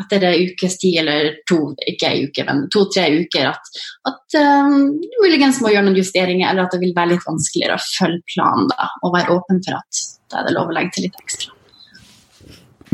etter 0.00 0.24
en 0.26 0.48
ukes 0.48 0.78
tid, 0.82 0.96
eller 1.04 1.36
to, 1.46 1.58
ikke 1.86 2.08
en 2.08 2.24
uke, 2.26 2.44
men 2.48 2.64
to-tre 2.74 3.04
uker, 3.14 3.52
at, 3.52 3.68
at 4.10 4.38
um, 4.42 4.88
du 4.98 5.18
muligens 5.22 5.60
må 5.62 5.70
gjøre 5.70 5.86
noen 5.86 6.00
justeringer, 6.00 6.48
eller 6.50 6.66
at 6.66 6.74
det 6.74 6.80
vil 6.82 6.96
være 6.96 7.12
litt 7.12 7.28
vanskeligere 7.28 7.76
å 7.78 7.84
følge 7.84 8.34
planen 8.34 8.66
da, 8.72 8.88
og 9.06 9.14
være 9.14 9.36
åpen 9.36 9.62
for 9.62 9.78
at 9.78 10.00
da 10.32 10.40
er 10.40 10.48
det 10.48 10.56
lov 10.56 10.72
å 10.72 10.74
legge 10.74 10.96
til 10.96 11.06
litt 11.06 11.20
ekstra. 11.22 11.54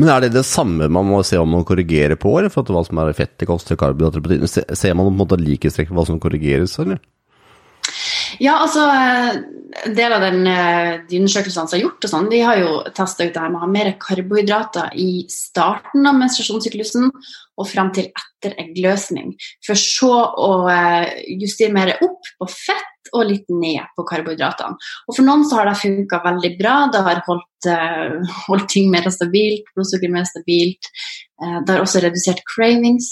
Men 0.01 0.09
er 0.09 0.23
det 0.23 0.31
det 0.33 0.41
samme 0.49 0.87
man 0.89 1.05
må 1.05 1.19
se 1.27 1.37
om 1.37 1.51
man 1.53 1.65
korrigerer 1.67 2.17
på, 2.17 2.31
eller 2.39 2.49
for 2.49 2.65
at 2.65 2.71
hva 2.73 2.81
som 2.87 2.97
er 3.03 3.13
fett 3.13 3.43
i 3.43 3.47
kost, 3.49 3.69
karbohydrater? 3.77 4.47
Ser 4.73 4.95
man 4.97 5.05
på 5.05 5.11
en 5.13 5.19
måte 5.19 5.37
likhetstrekk 5.37 5.91
hva 5.93 6.07
som 6.07 6.17
korrigeres, 6.21 6.73
eller? 6.81 6.97
Ja, 8.41 8.57
altså 8.63 8.87
eh, 8.89 9.41
En 9.85 9.93
del 9.95 10.11
av 10.11 10.23
den, 10.25 10.41
eh, 10.49 10.97
de 11.07 11.19
undersøkelsene 11.21 11.69
som 11.69 11.77
er 11.77 11.85
gjort, 11.85 12.03
og 12.03 12.11
sånn, 12.11 12.25
de 12.27 12.41
har 12.43 12.57
jo 12.59 12.71
testa 12.91 13.23
ut 13.23 13.31
det 13.31 13.39
her 13.39 13.51
med 13.53 13.61
å 13.61 13.63
ha 13.63 13.69
mer 13.71 13.87
karbohydrater 14.03 14.97
i 14.99 15.23
starten 15.31 16.09
av 16.09 16.17
menstruasjonssyklusen 16.19 17.05
og 17.07 17.69
frem 17.69 17.91
til 17.95 18.09
etter 18.09 18.57
eggløsning. 18.59 19.29
For 19.63 19.79
så 19.79 20.11
å 20.27 20.49
eh, 20.67 21.21
justere 21.39 21.71
mer 21.77 21.93
opp 22.03 22.27
på 22.35 22.49
fett 22.51 23.13
og 23.15 23.29
litt 23.29 23.47
ned 23.47 23.93
på 23.95 24.03
karbohydratene. 24.09 24.75
Og 25.07 25.15
For 25.15 25.23
noen 25.23 25.45
så 25.47 25.61
har 25.61 25.69
det 25.69 25.77
funka 25.79 26.19
veldig 26.25 26.51
bra. 26.59 26.75
Det 26.91 27.03
har 27.05 27.21
holdt, 27.29 27.69
holdt 28.49 28.67
ting 28.75 28.91
mer 28.91 29.07
stabilt, 29.11 29.71
blodsukker 29.75 30.11
mer 30.11 30.27
stabilt. 30.27 30.91
Det 31.39 31.73
har 31.73 31.81
også 31.81 32.03
redusert 32.03 32.43
cravings 32.47 33.09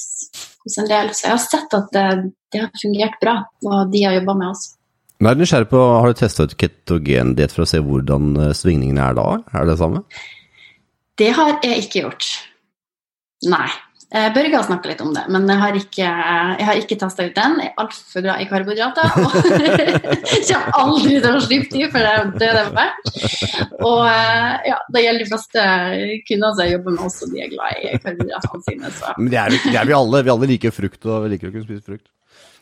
hos 0.64 0.78
en 0.80 0.92
del. 0.92 1.12
Så 1.16 1.28
jeg 1.28 1.36
har 1.36 1.44
sett 1.44 1.80
at 1.80 1.96
det, 1.96 2.06
det 2.54 2.64
har 2.66 2.84
fungert 2.84 3.18
bra, 3.24 3.38
og 3.66 3.96
de 3.96 4.06
har 4.06 4.20
jobba 4.20 4.38
med 4.44 4.52
oss. 4.54 4.68
Men 5.20 5.34
er 5.34 5.42
nysgjerrig 5.42 5.68
på, 5.72 5.80
Har 6.00 6.08
du 6.08 6.20
testa 6.20 6.48
ut 6.48 6.56
ketogendiett 6.60 7.52
for 7.56 7.66
å 7.66 7.70
se 7.70 7.82
hvordan 7.84 8.32
eh, 8.40 8.56
svingningene 8.56 9.10
er 9.12 9.20
da? 9.20 9.28
Er 9.52 9.66
det 9.66 9.76
det 9.76 9.82
samme? 9.82 10.06
Det 11.20 11.34
har 11.36 11.58
jeg 11.66 11.84
ikke 11.84 12.06
gjort. 12.06 12.28
Nei. 13.52 13.68
Eh, 14.10 14.30
Børge 14.34 14.56
har 14.56 14.64
snakka 14.66 14.90
litt 14.90 15.02
om 15.04 15.12
det, 15.14 15.22
men 15.30 15.44
jeg 15.46 15.62
har 15.62 15.76
ikke, 15.78 16.06
jeg 16.58 16.66
har 16.66 16.80
ikke 16.80 16.96
testa 16.98 17.28
ut 17.28 17.36
den. 17.36 17.58
Jeg 17.62 17.70
er 17.70 17.82
altfor 17.84 18.24
glad 18.26 18.42
i 18.42 18.48
karbohydrater. 18.50 19.12
Og 19.20 19.36
kommer 20.50 20.80
aldri 20.82 21.18
til 21.20 21.28
å 21.30 21.42
slippe 21.44 21.76
de, 21.76 21.90
for 21.92 22.00
det 22.00 22.14
er 22.16 22.32
det 22.32 22.50
det 22.56 22.64
er 22.64 22.72
verdt. 22.80 23.12
Og 23.86 24.00
eh, 24.08 24.72
ja, 24.72 24.80
det 24.96 25.04
gjelder 25.04 25.26
de 25.26 25.30
fleste 25.34 25.66
kvinner 26.32 26.56
som 26.56 26.64
jeg 26.64 26.78
jobber 26.78 26.96
med 26.96 27.04
også, 27.10 27.30
de 27.34 27.44
er 27.44 27.52
glad 27.52 27.84
i 27.84 27.92
karbohydratene 28.08 28.66
sine. 28.72 28.94
Så. 29.02 29.14
Men 29.20 29.30
det 29.36 29.44
er, 29.44 29.60
det 29.68 29.76
er 29.84 29.92
vi 29.92 29.98
alle. 30.00 30.24
Vi 30.24 30.34
alle 30.38 30.52
liker 30.56 30.74
frukt, 30.80 31.02
og 31.04 31.28
vi 31.28 31.36
liker 31.36 31.52
å 31.52 31.58
kunne 31.58 31.68
spise 31.68 31.86
frukt. 31.92 32.08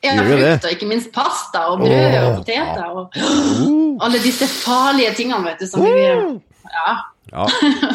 Ja, 0.06 0.14
frukt, 0.22 0.66
og 0.68 0.72
ikke 0.76 0.88
minst 0.90 1.10
pasta 1.16 1.64
og 1.72 1.80
brød 1.82 1.92
oh. 1.92 2.26
og 2.28 2.36
poteter. 2.42 2.84
Og 2.92 3.18
oh. 3.18 4.06
alle 4.06 4.20
disse 4.22 4.46
farlige 4.52 5.14
tingene, 5.18 5.42
vet 5.50 5.64
du. 5.64 5.68
Som 5.72 5.86
vi, 5.86 6.06
uh. 6.06 6.36
ja. 6.78 6.98
Ja. 7.34 7.44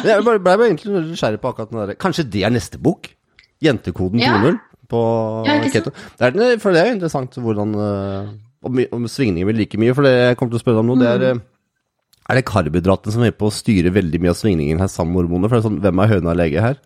Jeg 0.05 0.21
ble, 0.27 0.35
ble 0.45 0.67
egentlig 0.67 0.91
nysgjerrig 1.09 1.39
på 1.41 1.49
akkurat 1.49 1.71
den 1.71 1.79
der 1.81 1.95
Kanskje 1.97 2.25
det 2.29 2.43
er 2.45 2.51
neste 2.53 2.77
bok? 2.77 3.07
Jentekoden 3.65 4.19
Ja. 4.21 4.35
på 4.91 4.99
Ja, 5.47 5.55
keto. 5.73 5.89
Det 6.19 6.27
er, 6.35 6.59
for 6.61 6.75
det 6.75 6.83
er 6.83 6.91
interessant 6.93 7.33
hvordan 7.41 7.73
eh, 7.73 8.27
Om, 8.63 8.83
om 8.93 9.07
svingninger 9.09 9.47
blir 9.49 9.57
like 9.63 9.79
mye. 9.81 9.95
For 9.97 10.05
det 10.05 10.13
jeg 10.13 10.37
kommer 10.37 10.53
til 10.53 10.59
å 10.59 10.63
spørre 10.63 10.77
deg 10.77 10.83
om 10.85 10.91
nå, 10.93 10.99
det 11.01 11.09
er 11.09 11.23
Mm. 11.33 11.39
eh, 11.41 11.49
Er 12.29 12.35
det 12.39 12.45
karbohydratene 12.47 13.11
som 13.11 13.23
er 13.25 13.33
på 13.35 13.49
å 13.49 13.51
styre 13.51 13.91
veldig 13.91 14.21
mye 14.21 14.31
av 14.31 14.37
svingningen 14.39 14.79
her 14.79 14.87
sammen 14.87 15.15
med 15.15 15.23
hormonene? 15.25 15.49
For 15.49 15.57
det 15.57 15.63
er 15.63 15.69
sånn, 15.69 15.81
Hvem 15.81 15.99
er 16.03 16.11
høna 16.13 16.29
og 16.31 16.37
lege 16.39 16.61
her? 16.61 16.77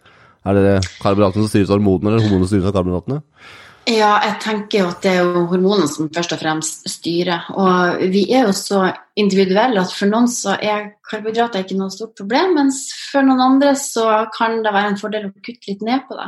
Er 0.47 0.53
det 0.55 0.71
karbohydratene 1.01 1.43
som 1.43 1.51
styres 1.51 1.69
av 1.69 1.77
hormonene, 1.77 2.13
eller 2.15 2.23
hormonene 2.25 2.47
som 2.47 2.53
styres 2.55 2.69
av 2.71 2.77
karbohydratene? 2.79 3.21
Ja, 3.87 4.17
jeg 4.19 4.33
tenker 4.43 4.81
jo 4.81 4.87
at 4.91 5.05
det 5.05 5.11
er 5.15 5.21
jo 5.23 5.45
hormonene 5.47 5.87
som 5.87 6.09
først 6.11 6.33
og 6.35 6.41
fremst 6.41 6.89
styrer. 6.91 7.45
Og 7.55 8.01
vi 8.11 8.25
er 8.35 8.49
jo 8.49 8.55
så 8.55 8.81
individuelle 9.15 9.79
at 9.79 9.93
for 9.95 10.11
noen 10.11 10.27
så 10.27 10.57
er 10.59 10.89
karbohydrater 11.07 11.63
ikke 11.63 11.77
noe 11.79 11.93
stort 11.93 12.17
problem, 12.19 12.57
mens 12.57 12.81
for 13.13 13.23
noen 13.23 13.39
andre 13.45 13.71
så 13.79 14.25
kan 14.35 14.59
det 14.65 14.73
være 14.75 14.91
en 14.91 14.99
fordel 14.99 15.29
å 15.29 15.31
kutte 15.39 15.71
litt 15.71 15.85
ned 15.87 16.03
på 16.09 16.19
det. 16.19 16.27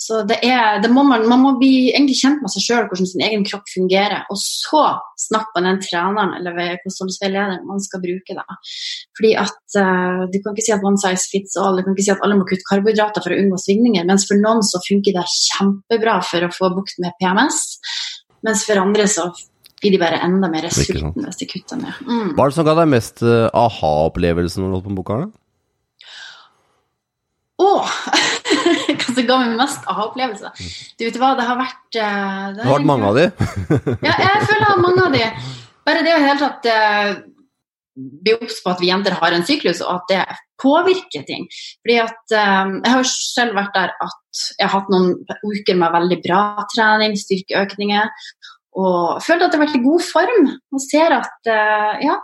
Så 0.00 0.22
det 0.24 0.38
er, 0.46 0.78
det 0.80 0.88
må 0.88 1.02
man, 1.04 1.26
man 1.28 1.42
må 1.42 1.50
bli 1.60 1.90
egentlig 1.90 2.16
kjent 2.22 2.40
med 2.40 2.48
seg 2.54 2.64
sjøl, 2.64 2.86
hvordan 2.88 3.08
sin 3.10 3.24
egen 3.26 3.42
kropp 3.44 3.66
fungerer, 3.68 4.22
og 4.32 4.38
så 4.40 4.84
snakke 5.20 5.52
med 5.58 5.66
den 5.68 5.80
treneren 5.84 6.32
eller 6.38 6.78
kostholdsveilederen 6.80 7.66
man 7.68 7.82
skal 7.84 8.00
bruke 8.00 8.36
det. 8.38 8.56
Fordi 9.18 9.34
at 9.42 9.76
uh, 9.76 10.22
Du 10.32 10.38
kan 10.40 10.56
ikke 10.56 10.64
si 10.64 10.72
at 10.72 10.86
one 10.86 11.00
size 11.02 11.28
fits 11.28 11.58
all, 11.60 11.76
du 11.76 11.84
kan 11.84 11.92
ikke 11.92 12.06
si 12.06 12.14
at 12.14 12.24
alle 12.24 12.38
må 12.38 12.46
kutte 12.48 12.64
karbohydrater 12.70 13.26
for 13.26 13.36
å 13.36 13.42
unngå 13.42 13.60
svingninger, 13.60 14.08
mens 14.08 14.24
for 14.30 14.40
noen 14.40 14.64
så 14.64 14.80
funker 14.86 15.18
det 15.18 15.26
kjempebra 15.34 16.16
for 16.30 16.48
å 16.48 16.52
få 16.54 16.72
bukt 16.78 16.96
med 17.04 17.12
PMS, 17.20 17.60
mens 18.48 18.64
for 18.64 18.80
andre 18.80 19.04
så 19.10 19.28
blir 19.80 19.94
de 19.94 20.00
bare 20.00 20.22
enda 20.24 20.48
mer 20.52 20.70
sultne 20.72 21.28
hvis 21.28 21.42
de 21.42 21.50
kutter 21.50 21.80
ned. 21.80 22.00
Mm. 22.08 22.32
Hva 22.38 22.46
er 22.46 22.54
det 22.54 22.56
som 22.56 22.68
ga 22.68 22.78
deg 22.80 22.88
mest 22.96 23.20
uh, 23.20 23.52
aha-opplevelse 23.52 24.64
når 24.64 24.72
du 24.72 24.78
holdt 24.78 24.88
på 24.88 24.94
med 24.94 25.02
boka? 25.02 25.20
Å! 27.60 27.70
Som 29.20 29.30
ga 29.30 29.40
meg 29.42 29.56
mest 29.60 29.88
aha-opplevelse? 29.90 30.52
Du 30.98 31.06
vet 31.06 31.18
hva, 31.20 31.32
det 31.38 31.48
har 31.48 31.58
vært 31.60 31.98
uh, 32.00 32.46
Det 32.56 32.66
har 32.66 32.76
vært 32.76 32.90
mange 32.90 33.10
av 33.10 33.18
de? 33.18 33.26
ja, 34.08 34.14
jeg 34.14 34.46
føler 34.46 34.64
jeg 34.64 34.70
har 34.70 34.84
mange 34.84 35.08
av 35.08 35.16
de. 35.16 35.26
Bare 35.88 36.06
det 36.06 36.14
å 36.14 36.20
i 36.20 36.26
hele 36.26 36.40
tatt 36.40 36.70
uh, 36.70 37.12
bli 38.00 38.36
obs 38.36 38.60
på 38.64 38.72
at 38.72 38.80
vi 38.82 38.90
jenter 38.90 39.16
har 39.18 39.34
en 39.36 39.46
syklus, 39.46 39.82
og 39.84 39.98
at 39.98 40.12
det 40.12 40.38
påvirker 40.60 41.24
ting. 41.28 41.46
Fordi 41.82 41.98
at 42.02 42.34
um, 42.36 42.76
Jeg 42.84 42.92
har 42.94 43.08
selv 43.08 43.56
vært 43.58 43.76
der 43.76 43.92
at 43.96 44.44
jeg 44.58 44.66
har 44.66 44.74
hatt 44.76 44.90
noen 44.92 45.14
uker 45.42 45.78
med 45.78 45.94
veldig 45.96 46.20
bra 46.26 46.42
trening, 46.74 47.16
styrkeøkninger, 47.18 48.10
og 48.80 49.18
føler 49.24 49.46
at 49.46 49.54
jeg 49.54 49.58
har 49.58 49.66
vært 49.66 49.78
i 49.80 49.84
god 49.84 50.04
form 50.06 50.50
og 50.50 50.82
ser 50.84 51.16
at 51.16 51.50
uh, 51.50 51.94
ja, 52.04 52.18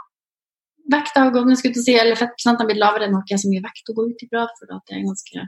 vekta 0.92 1.24
har 1.24 1.34
gått 1.34 1.48
ned, 1.48 1.58
skulle 1.60 1.82
si, 1.82 1.96
eller 1.98 2.18
fettprosenten 2.18 2.64
har 2.64 2.70
blitt 2.70 2.82
lavere. 2.82 3.08
enn 3.08 3.18
ikke 3.18 3.40
så 3.42 3.50
mye 3.50 3.64
vekt 3.64 3.90
å 3.90 3.96
gå 3.96 4.06
ut 4.10 4.24
ifra, 4.26 4.46
for 4.58 4.70
det 4.70 4.96
er 4.96 5.06
ganske 5.06 5.46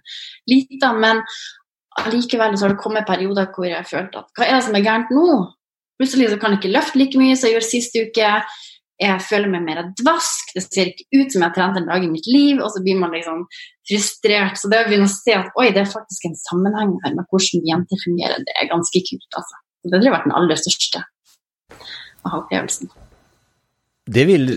lite. 0.50 0.92
Men 1.04 1.22
allikevel 1.98 2.56
så 2.56 2.66
har 2.66 2.74
det 2.74 2.82
kommet 2.82 3.06
perioder 3.08 3.50
hvor 3.54 3.68
jeg 3.68 3.78
har 3.78 3.88
følt 3.88 4.18
at 4.18 4.28
hva 4.36 4.46
er 4.46 4.58
det 4.58 4.64
som 4.68 4.78
er 4.78 4.86
gærent 4.86 5.14
nå? 5.14 5.28
Plutselig 5.98 6.30
så 6.30 6.38
kan 6.38 6.54
jeg 6.54 6.62
ikke 6.62 6.74
løfte 6.76 7.00
like 7.00 7.18
mye 7.18 7.36
som 7.36 7.48
jeg 7.48 7.56
gjorde 7.56 7.70
sist 7.72 7.96
uke. 7.98 8.34
Jeg 8.98 9.22
føler 9.22 9.50
meg 9.50 9.64
mer 9.66 9.80
dvask. 9.98 10.52
Det 10.54 10.62
ser 10.64 10.90
ikke 10.90 11.06
ut 11.20 11.32
som 11.32 11.42
jeg 11.42 11.46
har 11.46 11.54
trent 11.56 11.78
en 11.78 11.88
dag 11.90 12.04
i 12.04 12.10
mitt 12.10 12.26
liv. 12.30 12.58
Og 12.62 12.70
så 12.74 12.82
blir 12.82 12.98
man 12.98 13.14
liksom 13.14 13.44
frustrert. 13.88 14.58
Så 14.58 14.70
det 14.70 14.82
å 14.82 14.88
begynne 14.88 15.08
å 15.10 15.12
se 15.12 15.34
at 15.38 15.58
oi, 15.58 15.68
det 15.74 15.82
er 15.84 15.90
faktisk 15.90 16.26
en 16.28 16.38
sammenheng 16.38 16.94
her 17.04 17.14
med 17.18 17.26
hvordan 17.30 17.66
jenter 17.66 18.02
fungerer, 18.04 18.46
det 18.46 18.54
er 18.58 18.70
ganske 18.70 19.02
kult, 19.10 19.28
altså. 19.38 19.62
Det 19.88 20.00
har 20.02 20.14
vært 20.14 20.26
den 20.26 20.34
aller 20.36 20.58
største 20.58 21.02
aha-opplevelsen. 22.26 22.90
Det 24.08 24.24
vil 24.26 24.50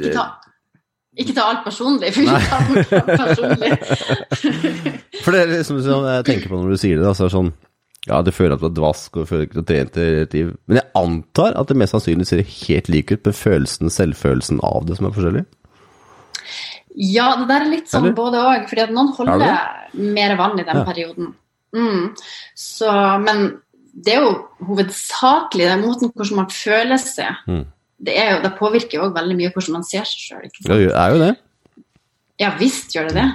Ikke 1.20 1.34
ta, 1.36 1.44
alt 1.52 1.66
personlig, 1.66 2.14
for 2.16 2.24
ikke 2.24 2.40
ta 2.48 2.60
alt 2.62 3.10
personlig. 3.20 3.72
For 5.26 5.36
det 5.36 5.42
er 5.42 5.50
liksom 5.58 5.82
sånn 5.84 6.06
jeg 6.08 6.24
tenker 6.30 6.50
på 6.54 6.60
når 6.62 6.72
du 6.72 6.80
sier 6.80 6.98
det, 7.02 7.04
da, 7.04 7.12
så 7.18 7.26
er 7.26 7.30
det 7.30 7.36
sånn 7.36 7.50
Ja, 8.08 8.22
du 8.26 8.32
føler 8.34 8.56
at 8.56 8.62
du 8.64 8.70
er 8.70 8.78
dvask 8.80 9.18
og 9.20 9.28
føler 9.30 9.44
ikke 9.46 9.58
du 9.58 9.62
har 9.62 9.68
trent 9.70 9.98
i 10.02 10.06
et 10.24 10.34
liv. 10.38 10.54
Men 10.66 10.80
jeg 10.80 10.88
antar 10.98 11.58
at 11.60 11.70
det 11.70 11.76
mest 11.78 11.94
sannsynlig 11.94 12.26
ser 12.30 12.42
helt 12.48 12.88
lik 12.90 13.12
ut 13.12 13.28
med 13.28 13.36
følelsen, 13.38 13.92
selvfølelsen 13.94 14.62
av 14.66 14.88
det 14.88 14.98
som 14.98 15.10
er 15.10 15.14
forskjellig? 15.18 15.44
Ja, 16.96 17.28
det 17.40 17.46
der 17.52 17.66
er 17.68 17.70
litt 17.72 17.92
sånn 17.92 18.08
Eller? 18.10 18.16
både 18.18 18.40
òg, 18.42 18.66
fordi 18.72 18.84
at 18.88 18.96
noen 18.96 19.12
Er 19.12 19.20
holder 19.20 20.02
mer 20.18 20.34
vann 20.40 20.60
i 20.60 20.66
den 20.68 20.80
Ja. 20.82 20.86
perioden. 20.88 21.30
Mm. 21.76 22.08
Så, 22.58 22.90
men 23.24 23.46
det 23.94 24.16
er 24.16 24.24
jo 24.26 24.34
hovedsakelig 24.68 25.70
den 25.70 25.86
måten 25.86 26.12
hvordan 26.16 26.42
man 26.42 26.50
føler 26.52 27.00
seg. 27.00 27.38
Mm. 27.48 27.64
Det, 28.02 28.16
jo, 28.18 28.40
det 28.42 28.52
påvirker 28.58 28.98
jo 28.98 29.06
òg 29.10 29.16
veldig 29.20 29.36
mye 29.38 29.52
hvordan 29.54 29.76
man 29.78 29.84
ser 29.86 30.06
seg 30.10 30.26
sjøl. 30.26 30.52
Det 30.66 30.78
er 30.90 31.16
jo 31.16 31.20
det. 31.22 31.32
Ja 32.42 32.52
visst 32.58 32.96
gjør 32.96 33.12
det 33.12 33.18
det. 33.22 33.28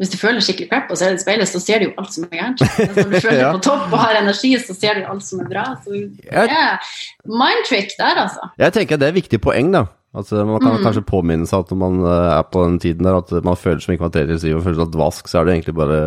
Hvis 0.00 0.10
du 0.12 0.16
føler 0.20 0.44
skikkelig 0.44 0.68
crap 0.68 0.90
og 0.92 0.98
ser 1.00 1.14
i 1.16 1.20
speilet, 1.20 1.48
så 1.48 1.56
ser 1.60 1.80
du 1.80 1.86
jo 1.86 1.92
alt 2.00 2.10
som 2.12 2.24
er 2.26 2.32
gærent. 2.36 2.60
Når 2.60 3.10
du 3.12 3.14
føler 3.24 3.38
Ja. 3.38 3.46
deg 3.50 3.54
på 3.56 3.62
topp 3.64 3.92
og 3.92 4.00
har 4.02 4.18
energi, 4.18 4.50
så 4.60 4.74
ser 4.76 4.98
du 4.98 5.06
alt 5.08 5.24
som 5.24 5.40
er 5.40 5.48
bra. 5.48 5.62
Så 5.84 5.94
det 5.94 6.26
Jeg, 6.28 6.50
er 6.52 6.90
mindtrick 7.24 7.94
der, 7.96 8.20
altså. 8.26 8.50
jeg 8.60 8.74
tenker 8.76 9.00
det 9.00 9.08
er 9.08 9.16
viktig 9.16 9.40
poeng, 9.40 9.70
da. 9.72 9.86
Eh, 10.16 10.44
Man 10.48 10.60
kan 10.64 10.82
kanskje 10.84 11.04
påminne 11.08 11.48
seg 11.48 11.64
at 11.64 11.72
når 11.72 11.80
man 11.80 11.96
eh, 12.04 12.28
er 12.38 12.44
på 12.52 12.64
den 12.66 12.76
tiden 12.80 13.08
der, 13.08 13.16
at 13.22 13.32
man 13.44 13.56
føler 13.56 13.80
som 13.84 13.94
ikke 13.96 14.10
trener 14.12 14.36
i 14.36 14.52
og 14.56 14.62
føler 14.64 14.82
seg 14.84 14.92
dvask, 14.96 15.28
så 15.32 15.40
er 15.40 15.48
det 15.48 15.56
egentlig 15.56 15.76
bare 15.80 16.00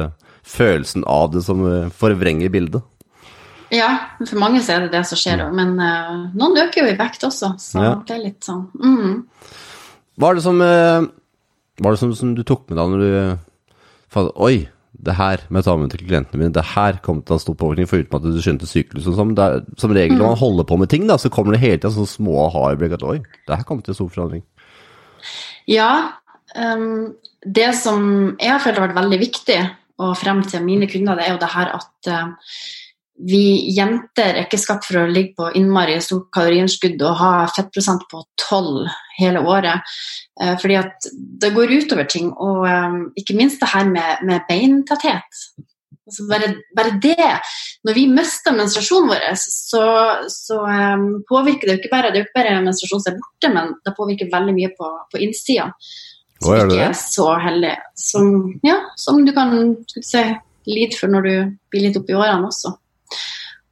følelsen 0.49 1.03
av 1.09 1.33
det 1.33 1.43
som 1.45 1.65
eh, 1.65 1.89
forvrenger 1.93 2.49
bildet. 2.53 2.85
Ja, 3.71 3.89
for 4.25 4.39
mange 4.41 4.61
så 4.65 4.75
er 4.75 4.85
det 4.87 4.93
det 4.95 5.03
som 5.05 5.19
skjer 5.19 5.43
òg. 5.45 5.53
Men 5.53 5.75
uh, 5.77 6.29
noen 6.33 6.57
øker 6.57 6.81
jo 6.83 6.89
i 6.89 6.97
vekt 6.97 7.23
også, 7.27 7.53
så 7.61 7.83
Ja. 7.83 7.91
det 8.07 8.15
er 8.15 8.23
litt 8.23 8.41
sånn 8.47 8.65
mm. 8.73 9.23
Hva 10.19 10.31
er 10.31 10.39
det 10.39 10.43
som, 10.43 10.57
uh, 10.61 11.05
hva 11.79 11.91
er 11.91 11.95
det 11.95 12.01
som, 12.01 12.15
som 12.17 12.33
du 12.35 12.41
tok 12.43 12.65
med 12.69 12.79
deg 12.79 12.89
når 12.91 13.03
du 13.05 13.77
fant, 14.09 14.31
Oi, 14.35 14.67
det 14.99 15.13
her 15.15 15.45
må 15.47 15.61
jeg 15.61 15.67
ta 15.69 15.75
med 15.79 15.91
til 15.93 16.01
klientene 16.07 16.41
mine. 16.41 16.51
Det 16.51 16.65
her 16.73 16.97
kommer 17.05 17.21
til 17.23 17.35
å 17.35 17.37
ha 17.37 17.43
stor 17.45 17.55
påvirkning, 17.55 17.87
foruten 17.87 18.17
at 18.17 18.25
du 18.25 18.41
skjønte 18.43 18.67
syklusen 18.67 19.15
sånn. 19.15 19.35
Det 19.37 19.45
er- 19.45 19.61
Som 19.79 19.93
regel 19.95 20.17
når 20.17 20.27
man 20.33 20.41
holder 20.41 20.65
på 20.67 20.77
med 20.81 20.89
ting, 20.89 21.05
da, 21.07 21.15
så 21.15 21.29
kommer 21.31 21.53
det 21.53 21.61
hele 21.61 21.77
tiden 21.77 21.93
sånne 21.95 22.11
små 22.17 22.33
aha-øyeblikk 22.49 22.93
at 22.97 23.03
oi, 23.07 23.19
det 23.47 23.55
her 23.55 23.63
kommer 23.63 23.85
til 23.85 23.95
stor 23.95 24.09
forandring. 24.09 24.43
Ja. 25.69 26.11
um, 26.55 27.13
det 27.45 27.75
som 27.77 28.35
jeg 28.41 28.49
har 28.49 28.59
følt 28.59 28.77
har 28.79 28.87
vært 28.89 28.97
veldig 28.97 29.19
viktig, 29.21 29.59
og 29.99 30.17
frem 30.17 30.41
til 30.43 30.63
mine 30.65 30.87
kunder, 30.89 31.15
det 31.15 31.27
er 31.27 31.33
jo 31.35 31.39
det 31.39 31.49
her 31.53 31.71
at 31.75 32.07
eh, 32.07 32.27
vi 33.27 33.43
jenter 33.75 34.31
er 34.31 34.45
ikke 34.45 34.59
skapt 34.61 34.87
for 34.87 35.01
å 35.01 35.09
ligge 35.11 35.35
på 35.37 35.49
innmari 35.59 35.97
stort 36.03 36.29
kaloriinnskudd 36.35 37.01
og 37.03 37.17
ha 37.19 37.31
fettprosent 37.51 38.05
på 38.11 38.21
12 38.39 38.85
hele 39.19 39.41
året. 39.43 39.95
Eh, 40.41 40.55
fordi 40.61 40.77
at 40.79 41.09
det 41.43 41.51
går 41.55 41.73
utover 41.81 42.07
ting, 42.07 42.31
og 42.31 42.63
eh, 42.69 42.99
ikke 43.19 43.35
minst 43.35 43.59
det 43.63 43.71
her 43.73 43.89
med, 43.91 44.23
med 44.27 44.47
beintetthet. 44.47 45.43
Altså 46.09 46.25
bare, 46.29 46.53
bare 46.75 46.95
det. 47.03 47.31
Når 47.85 47.97
vi 47.97 48.07
mister 48.09 48.55
menstruasjonen 48.55 49.11
vår, 49.11 49.25
så, 49.37 49.83
så 50.31 50.57
um, 50.65 51.19
påvirker 51.29 51.69
det 51.69 51.75
jo 51.75 51.81
ikke 51.83 51.91
bare 51.91 52.09
det 52.09 52.17
er 52.17 52.23
jo 52.23 52.27
ikke 52.27 52.39
bare 52.39 52.61
menstruasjonen 52.65 53.03
som 53.05 53.11
er 53.13 53.19
borte, 53.19 53.51
men 53.53 53.73
det 53.85 53.93
påvirker 53.99 54.31
veldig 54.31 54.55
mye 54.57 54.71
på, 54.73 54.89
på 55.11 55.21
innsida. 55.21 55.69
Som 56.39 56.55
Å, 56.55 56.57
ikke 56.63 56.73
det? 56.73 56.81
er 56.87 56.97
så 56.97 57.27
heldig. 57.43 57.75
Som, 57.99 58.31
ja, 58.65 58.79
som 58.97 59.21
du 59.27 59.35
kan 59.37 59.53
si, 59.85 60.23
lide 60.71 60.97
for 60.97 61.13
når 61.13 61.27
du 61.27 61.33
blir 61.69 61.85
litt 61.85 61.99
oppi 61.99 62.17
årene 62.17 62.49
også. 62.49 62.73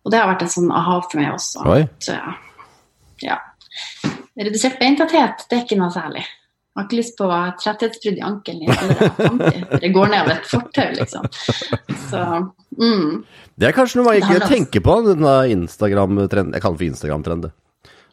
Og 0.05 0.13
det 0.13 0.19
har 0.21 0.29
vært 0.31 0.45
en 0.45 0.53
sånn 0.53 0.71
aha 0.71 1.01
for 1.03 1.19
meg 1.19 1.33
også. 1.33 1.63
Oi. 1.67 1.81
At, 1.83 2.09
ja. 3.25 3.39
Redusert 4.37 4.77
beintetthet, 4.79 5.47
det 5.49 5.57
er 5.57 5.65
ikke 5.65 5.79
noe 5.79 5.91
særlig. 5.93 6.23
Jeg 6.77 6.83
har 6.83 6.85
ikke 6.85 6.97
lyst 6.99 7.15
på 7.17 7.27
tretthetsbrudd 7.57 8.19
i 8.19 8.25
ankelen 8.25 8.61
i 8.61 8.67
en 8.69 8.77
alder 8.77 8.99
av 9.01 9.15
50. 9.17 9.63
for 9.65 9.81
Det 9.81 9.89
går 9.95 10.11
ned 10.13 10.19
av 10.19 10.27
et 10.35 10.43
fortau, 10.45 10.89
liksom. 10.93 11.23
Så 12.05 12.19
mm. 12.77 13.13
Det 13.57 13.65
er 13.65 13.73
kanskje 13.73 13.97
noe 13.97 14.11
man 14.11 14.19
ikke 14.19 14.49
tenker 14.51 14.83
på, 14.85 14.97
denne 15.07 15.33
Instagram-trenden. 15.55 16.53
Jeg 16.53 16.61
kaller 16.61 16.77
det 16.77 16.83
for 16.83 16.91
Instagram-trend. 16.91 17.49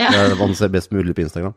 Ja. 0.00 0.09
Det 0.09 0.23
er 0.23 0.38
Man 0.40 0.57
ser 0.57 0.73
best 0.73 0.97
mulig 0.97 1.12
på 1.12 1.26
Instagram. 1.26 1.52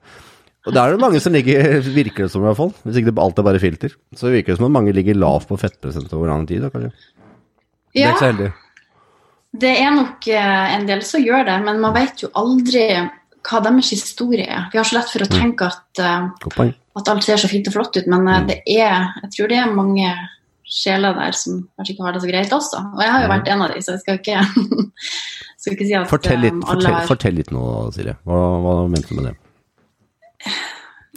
Og 0.68 0.76
det 0.76 0.84
er 0.84 0.94
det 0.98 1.00
mange 1.00 1.24
som 1.24 1.32
ligger, 1.32 1.80
virker 1.96 2.28
det 2.28 2.32
som 2.34 2.44
i 2.44 2.50
hvert 2.50 2.60
fall, 2.60 2.74
hvis 2.84 3.00
ikke 3.00 3.14
det 3.16 3.24
alt 3.24 3.40
er 3.40 3.48
bare 3.48 3.64
filter, 3.64 3.96
så 4.20 4.34
virker 4.34 4.52
det 4.52 4.60
som 4.60 4.68
at 4.68 4.76
mange 4.76 4.92
ligger 4.92 5.16
lavt 5.16 5.48
på 5.48 5.56
fettprosent 5.62 6.12
over 6.12 6.28
lang 6.28 6.44
tid. 6.50 6.66
Da, 6.66 6.74
kanskje. 6.76 6.92
Det 7.96 8.04
er 8.04 8.12
ikke 8.12 8.26
så 8.26 8.32
heldig. 8.34 8.50
Det 9.60 9.74
er 9.82 9.92
nok 9.96 10.28
eh, 10.28 10.76
en 10.76 10.86
del 10.90 11.02
som 11.08 11.24
gjør 11.24 11.46
det, 11.48 11.56
men 11.66 11.80
man 11.84 11.94
vet 11.96 12.24
jo 12.24 12.30
aldri 12.38 12.84
hva 13.48 13.62
deres 13.64 13.90
historie 13.94 14.44
er. 14.46 14.66
Vi 14.74 14.78
har 14.80 14.86
så 14.88 14.98
lett 14.98 15.10
for 15.12 15.24
å 15.24 15.30
tenke 15.32 15.68
at, 15.70 16.02
eh, 16.04 16.72
at 17.00 17.08
alt 17.14 17.24
ser 17.24 17.38
så 17.40 17.48
fint 17.52 17.68
og 17.70 17.74
flott 17.78 17.96
ut, 17.98 18.08
men 18.08 18.28
eh, 18.28 18.40
Mm. 18.42 18.48
det 18.48 18.58
er, 18.68 19.14
jeg 19.24 19.32
tror 19.38 19.48
det 19.54 19.58
er 19.62 19.74
mange 19.74 20.10
sjeler 20.68 21.14
der 21.16 21.32
som 21.32 21.62
kanskje 21.78 21.94
ikke 21.96 22.04
har 22.04 22.14
det 22.18 22.22
så 22.26 22.28
greit 22.32 22.52
også. 22.52 22.82
Og 22.96 23.02
jeg 23.02 23.12
har 23.12 23.22
jo 23.22 23.28
Mm. 23.28 23.36
vært 23.38 23.48
en 23.54 23.62
av 23.62 23.72
de, 23.74 23.82
så 23.82 23.92
jeg 23.96 24.00
skal 24.02 24.18
ikke, 24.20 24.38
skal 25.58 25.74
ikke 25.78 25.86
si 25.88 25.94
at 25.96 26.10
Fortell 26.12 26.40
litt, 26.44 26.54
alle 26.54 26.66
fortell, 26.76 26.94
har 26.94 27.08
fortell 27.08 27.34
litt 27.40 27.52
nå, 27.56 27.64
Silje. 27.96 28.18
Hva, 28.28 28.42
hva 28.66 28.74
mente 28.92 29.08
du 29.08 29.16
med 29.22 29.30
det? 29.32 29.36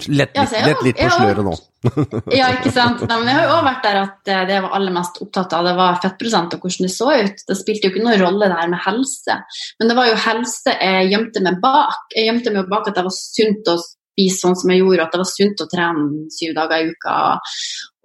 Lett 0.09 0.37
litt, 0.37 0.49
så 0.49 0.54
jeg- 0.56 0.66
lett 0.70 0.82
litt 0.87 0.97
på 0.97 1.11
sløret 1.12 1.44
nå. 1.44 1.56
Ja, 2.38 2.50
ikke 2.52 2.72
sant. 2.75 3.02
Nei, 3.06 3.18
men 3.20 3.30
jeg 3.30 3.37
har 3.38 3.46
jo 3.46 3.52
også 3.54 3.66
vært 3.66 3.87
der 3.87 4.00
at 4.02 4.30
eh, 4.32 4.42
det 4.49 4.56
jeg 4.56 4.64
var 4.66 4.75
aller 4.76 4.94
mest 4.94 5.20
opptatt 5.25 5.54
av, 5.56 5.68
det 5.68 5.76
var 5.78 6.00
fettprosent 6.02 6.56
og 6.56 6.66
hvordan 6.66 6.88
det 6.88 6.92
så 6.94 7.12
ut. 7.14 7.46
Det 7.49 7.56
spilte 7.58 7.88
jo 7.88 7.94
ikke 7.94 8.04
noen 8.04 8.20
rolle 8.20 8.50
det 8.50 8.58
her 8.58 8.72
med 8.72 8.84
helse. 8.84 9.38
Men 9.80 9.92
det 9.92 9.96
var 9.99 10.10
jo 10.10 10.18
helse 10.26 10.76
jeg 10.76 11.08
gjemte 11.14 11.44
meg 11.46 11.62
bak. 11.62 12.02
Jeg 12.16 12.28
gjemte 12.28 12.54
meg 12.56 12.68
bak 12.72 12.90
at 12.90 12.99
det 12.99 13.06
var 13.06 13.16
sunt 13.16 13.72
å 13.72 13.78
spise 13.80 14.42
sånn 14.42 14.58
som 14.58 14.72
jeg 14.72 14.82
gjorde, 14.82 15.06
at 15.06 15.14
det 15.14 15.22
var 15.22 15.30
sunt 15.30 15.62
å 15.62 15.68
trene 15.70 16.32
syv 16.34 16.52
dager 16.58 16.82
i 16.82 16.90
uka. 16.92 17.14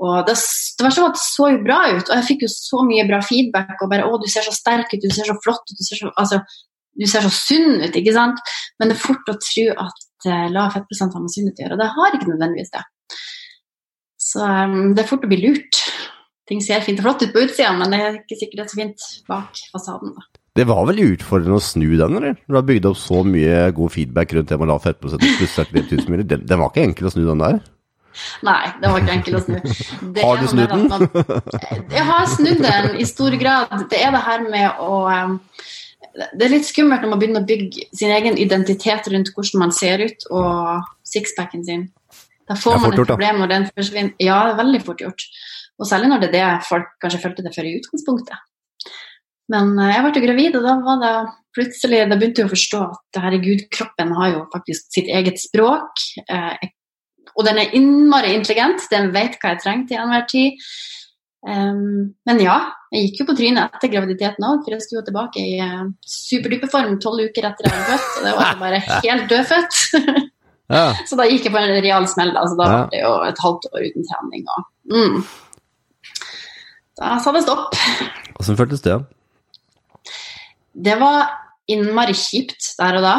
Og 0.05 0.15
det, 0.27 0.35
det 0.35 0.85
verste 0.85 1.03
var 1.03 1.11
at 1.11 1.19
det 1.19 1.25
så 1.25 1.49
jo 1.51 1.63
bra 1.65 1.79
ut, 1.91 2.07
og 2.09 2.15
jeg 2.15 2.27
fikk 2.29 2.45
jo 2.45 2.51
så 2.51 2.83
mye 2.87 3.07
bra 3.09 3.21
feedback. 3.25 3.75
Og 3.81 3.91
bare 3.91 4.07
'Å, 4.07 4.21
du 4.21 4.27
ser 4.31 4.47
så 4.47 4.55
sterk 4.55 4.93
ut, 4.93 5.03
du 5.03 5.11
ser 5.11 5.27
så 5.27 5.37
flott 5.43 5.63
ut, 5.67 5.77
du 5.79 5.85
ser 5.87 6.01
så, 6.03 6.11
altså, 6.15 6.41
du 6.95 7.07
ser 7.11 7.23
så 7.25 7.31
sunn 7.33 7.81
ut', 7.83 7.95
ikke 7.95 8.15
sant? 8.15 8.39
Men 8.79 8.91
det 8.91 8.97
er 8.97 9.05
fort 9.07 9.31
å 9.31 9.39
tro 9.39 9.65
at 9.87 10.29
eh, 10.31 10.47
lav 10.51 10.75
fettprosent 10.75 11.15
har 11.15 11.23
med 11.23 11.33
sunnhet 11.33 11.59
å 11.59 11.65
gjøre, 11.65 11.77
og 11.77 11.83
det 11.83 11.93
har 11.95 12.17
ikke 12.17 12.31
nødvendigvis 12.31 12.75
det. 12.75 12.83
Så 14.35 14.43
um, 14.43 14.93
det 14.95 15.05
er 15.05 15.09
fort 15.09 15.23
å 15.23 15.31
bli 15.31 15.39
lurt. 15.45 15.81
Ting 16.49 16.59
ser 16.61 16.83
fint 16.85 16.99
og 17.01 17.07
flott 17.07 17.23
ut 17.25 17.31
på 17.33 17.41
utsida, 17.47 17.71
men 17.79 17.93
det 17.93 17.99
er 18.03 18.17
ikke 18.19 18.35
sikkert 18.37 18.59
det 18.59 18.65
er 18.65 18.71
så 18.73 18.79
fint 18.81 19.05
bak 19.31 19.61
fasaden. 19.73 20.11
Da. 20.17 20.25
Det 20.55 20.65
var 20.69 20.83
vel 20.87 20.99
utfordrende 21.07 21.57
å 21.59 21.63
snu 21.63 21.87
den, 21.99 22.17
eller? 22.19 22.35
Du 22.47 22.55
har 22.55 22.63
bygd 22.67 22.85
opp 22.91 22.99
så 23.01 23.23
mye 23.27 23.63
god 23.75 23.91
feedback 23.95 24.35
rundt 24.37 24.51
det 24.53 24.59
med 24.61 24.69
lav 24.69 24.83
fettprosent 24.85 25.23
pluss 25.39 25.55
31 25.57 25.89
000 26.05 26.11
mil. 26.13 26.21
Den, 26.27 26.45
den 26.47 26.61
var 26.61 26.69
ikke 26.71 26.85
enkel 26.85 27.09
å 27.09 27.13
snu, 27.15 27.23
den 27.27 27.41
der? 27.43 27.57
Nei, 28.47 28.61
det 28.79 28.91
var 28.91 29.01
ikke 29.01 29.15
enkelt 29.17 29.39
å 29.39 29.43
snu. 29.43 29.57
Det 30.15 30.23
Har 30.23 30.37
du 30.39 30.45
snudd 30.47 30.69
den? 30.71 30.85
man- 30.87 31.09
Jeg 31.91 32.05
har 32.07 32.29
snudd 32.31 32.61
den 32.63 32.93
i 33.03 33.07
stor 33.09 33.35
grad. 33.41 33.73
Det 33.91 33.99
er 33.99 34.13
det 34.15 34.21
her 34.29 34.45
med 34.45 34.79
å 34.85 35.01
um, 35.11 35.33
Det 36.15 36.45
er 36.47 36.53
litt 36.53 36.69
skummelt 36.69 37.03
når 37.03 37.11
man 37.11 37.19
begynner 37.19 37.43
å 37.43 37.49
bygge 37.49 37.89
sin 37.91 38.13
egen 38.15 38.37
identitet 38.39 39.09
rundt 39.11 39.33
hvordan 39.35 39.65
man 39.65 39.75
ser 39.75 40.05
ut 40.05 40.23
og 40.31 40.87
sixpacken 41.11 41.65
sin. 41.67 41.89
Da 42.45 42.57
får 42.59 42.77
man 42.81 42.91
et 42.93 42.99
gjort, 42.99 43.13
problem 43.13 43.39
når 43.41 43.51
den 43.51 43.69
forsvinner. 43.71 44.17
Ja, 44.21 44.41
det 44.45 44.55
er 44.55 44.61
veldig 44.61 44.81
fort 44.85 45.01
gjort. 45.01 45.25
Og 45.79 45.89
særlig 45.89 46.11
når 46.11 46.23
det 46.23 46.29
er 46.29 46.35
det 46.35 46.67
folk 46.69 46.91
kanskje 47.03 47.21
følte 47.23 47.45
det 47.45 47.55
for 47.55 47.67
i 47.67 47.73
utgangspunktet. 47.79 48.43
Men 49.53 49.75
eh, 49.79 49.93
jeg 49.93 50.05
ble 50.05 50.13
jo 50.15 50.25
gravid, 50.27 50.57
og 50.59 50.65
da 50.65 50.77
var 50.85 51.01
det 51.03 51.15
plutselig 51.55 52.01
Da 52.09 52.17
begynte 52.19 52.41
jeg 52.41 52.49
å 52.49 52.51
forstå 52.51 52.79
at 52.83 53.21
herregud, 53.23 53.61
kroppen 53.71 54.09
har 54.17 54.33
jo 54.33 54.41
faktisk 54.53 54.89
sitt 54.97 55.11
eget 55.11 55.39
språk. 55.41 56.03
Eh, 56.25 56.67
og 57.35 57.47
den 57.47 57.59
er 57.59 57.73
innmari 57.75 58.33
intelligent, 58.35 58.85
den 58.91 59.11
vet 59.15 59.39
hva 59.41 59.53
jeg 59.53 59.63
trenger 59.63 59.89
til 59.89 60.03
enhver 60.03 60.27
tid. 60.31 60.67
Um, 61.45 62.15
men 62.25 62.39
ja, 62.41 62.55
jeg 62.89 63.09
gikk 63.09 63.19
jo 63.21 63.25
på 63.29 63.35
trynet 63.37 63.75
etter 63.75 63.91
graviditeten 63.91 64.45
òg, 64.47 64.63
for 64.65 64.73
jeg 64.73 64.87
jo 64.95 65.03
tilbake 65.05 65.43
i 65.43 65.59
uh, 65.61 65.83
superduperform 66.09 66.95
tolv 67.03 67.27
uker 67.27 67.45
etter 67.51 67.67
jeg 67.67 67.75
var 67.75 67.91
født. 67.91 68.07
Og 68.15 68.25
det 68.25 68.33
var 68.39 68.57
bare 68.63 68.79
helt 68.87 69.27
dødfødt. 69.29 69.81
Ja. 70.69 70.95
så 71.05 71.17
da 71.19 71.27
gikk 71.29 71.45
jeg 71.45 71.53
på 71.53 71.59
en 71.61 71.81
real 71.85 72.07
smell. 72.09 72.31
Altså, 72.37 72.57
da 72.57 72.65
Ja. 72.65 72.77
var 72.77 72.89
det 72.91 73.01
jo 73.03 73.13
et 73.29 73.41
halvt 73.43 73.67
år 73.71 73.85
uten 73.89 74.07
trening. 74.09 74.45
Og, 74.49 74.63
mm. 74.91 75.23
Da 76.97 77.17
sa 77.19 77.31
det 77.35 77.43
stopp. 77.43 77.75
Åssen 78.39 78.57
føltes 78.57 78.81
det? 78.85 78.99
Det 80.75 80.95
var 80.99 81.27
innmari 81.71 82.13
kjipt 82.13 82.75
der 82.79 82.97
og 82.99 83.03
da. 83.05 83.15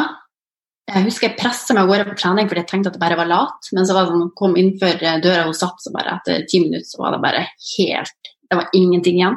Jeg 0.87 1.03
husker 1.03 1.27
jeg 1.27 1.37
pressa 1.39 1.73
meg 1.75 1.83
av 1.83 1.89
gårde 1.91 2.05
på 2.07 2.15
trening 2.21 2.47
fordi 2.47 2.61
jeg 2.63 2.69
tenkte 2.69 2.87
at 2.91 2.95
det 2.95 3.01
bare 3.01 3.17
var 3.19 3.27
lat. 3.27 3.69
Men 3.75 3.85
så 3.85 3.93
var 3.95 4.05
det 4.05 4.13
sånn, 4.15 4.29
kom 4.39 4.55
innenfor 4.55 5.01
døra 5.23 5.43
hun 5.47 5.57
satt, 5.57 5.81
så 5.83 5.91
bare 5.91 6.15
etter 6.15 6.45
ti 6.47 6.61
minutter 6.63 6.87
så 6.87 7.01
var 7.03 7.11
det 7.15 7.21
bare 7.25 7.43
helt 7.77 8.33
Det 8.47 8.55
var 8.55 8.69
ingenting 8.73 9.17
igjen. 9.19 9.35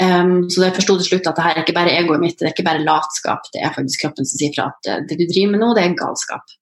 Um, 0.00 0.46
så 0.48 0.62
jeg 0.62 0.76
forsto 0.76 0.94
til 1.00 1.08
slutt 1.08 1.26
at 1.26 1.36
det 1.36 1.42
her 1.44 1.56
er 1.58 1.64
ikke 1.64 1.74
bare 1.74 1.92
egoet 1.98 2.20
mitt, 2.22 2.36
det 2.38 2.46
er 2.46 2.52
ikke 2.54 2.64
bare 2.68 2.84
latskap, 2.86 3.42
det 3.52 3.60
er 3.66 3.74
faktisk 3.74 4.04
kroppen 4.04 4.24
som 4.24 4.38
sier 4.38 4.52
fra 4.54 4.68
at 4.70 4.86
eh, 4.88 5.00
det 5.10 5.18
du 5.18 5.24
driver 5.26 5.50
med 5.50 5.60
nå, 5.60 5.72
det 5.74 5.82
er 5.82 5.96
galskap. 5.98 6.54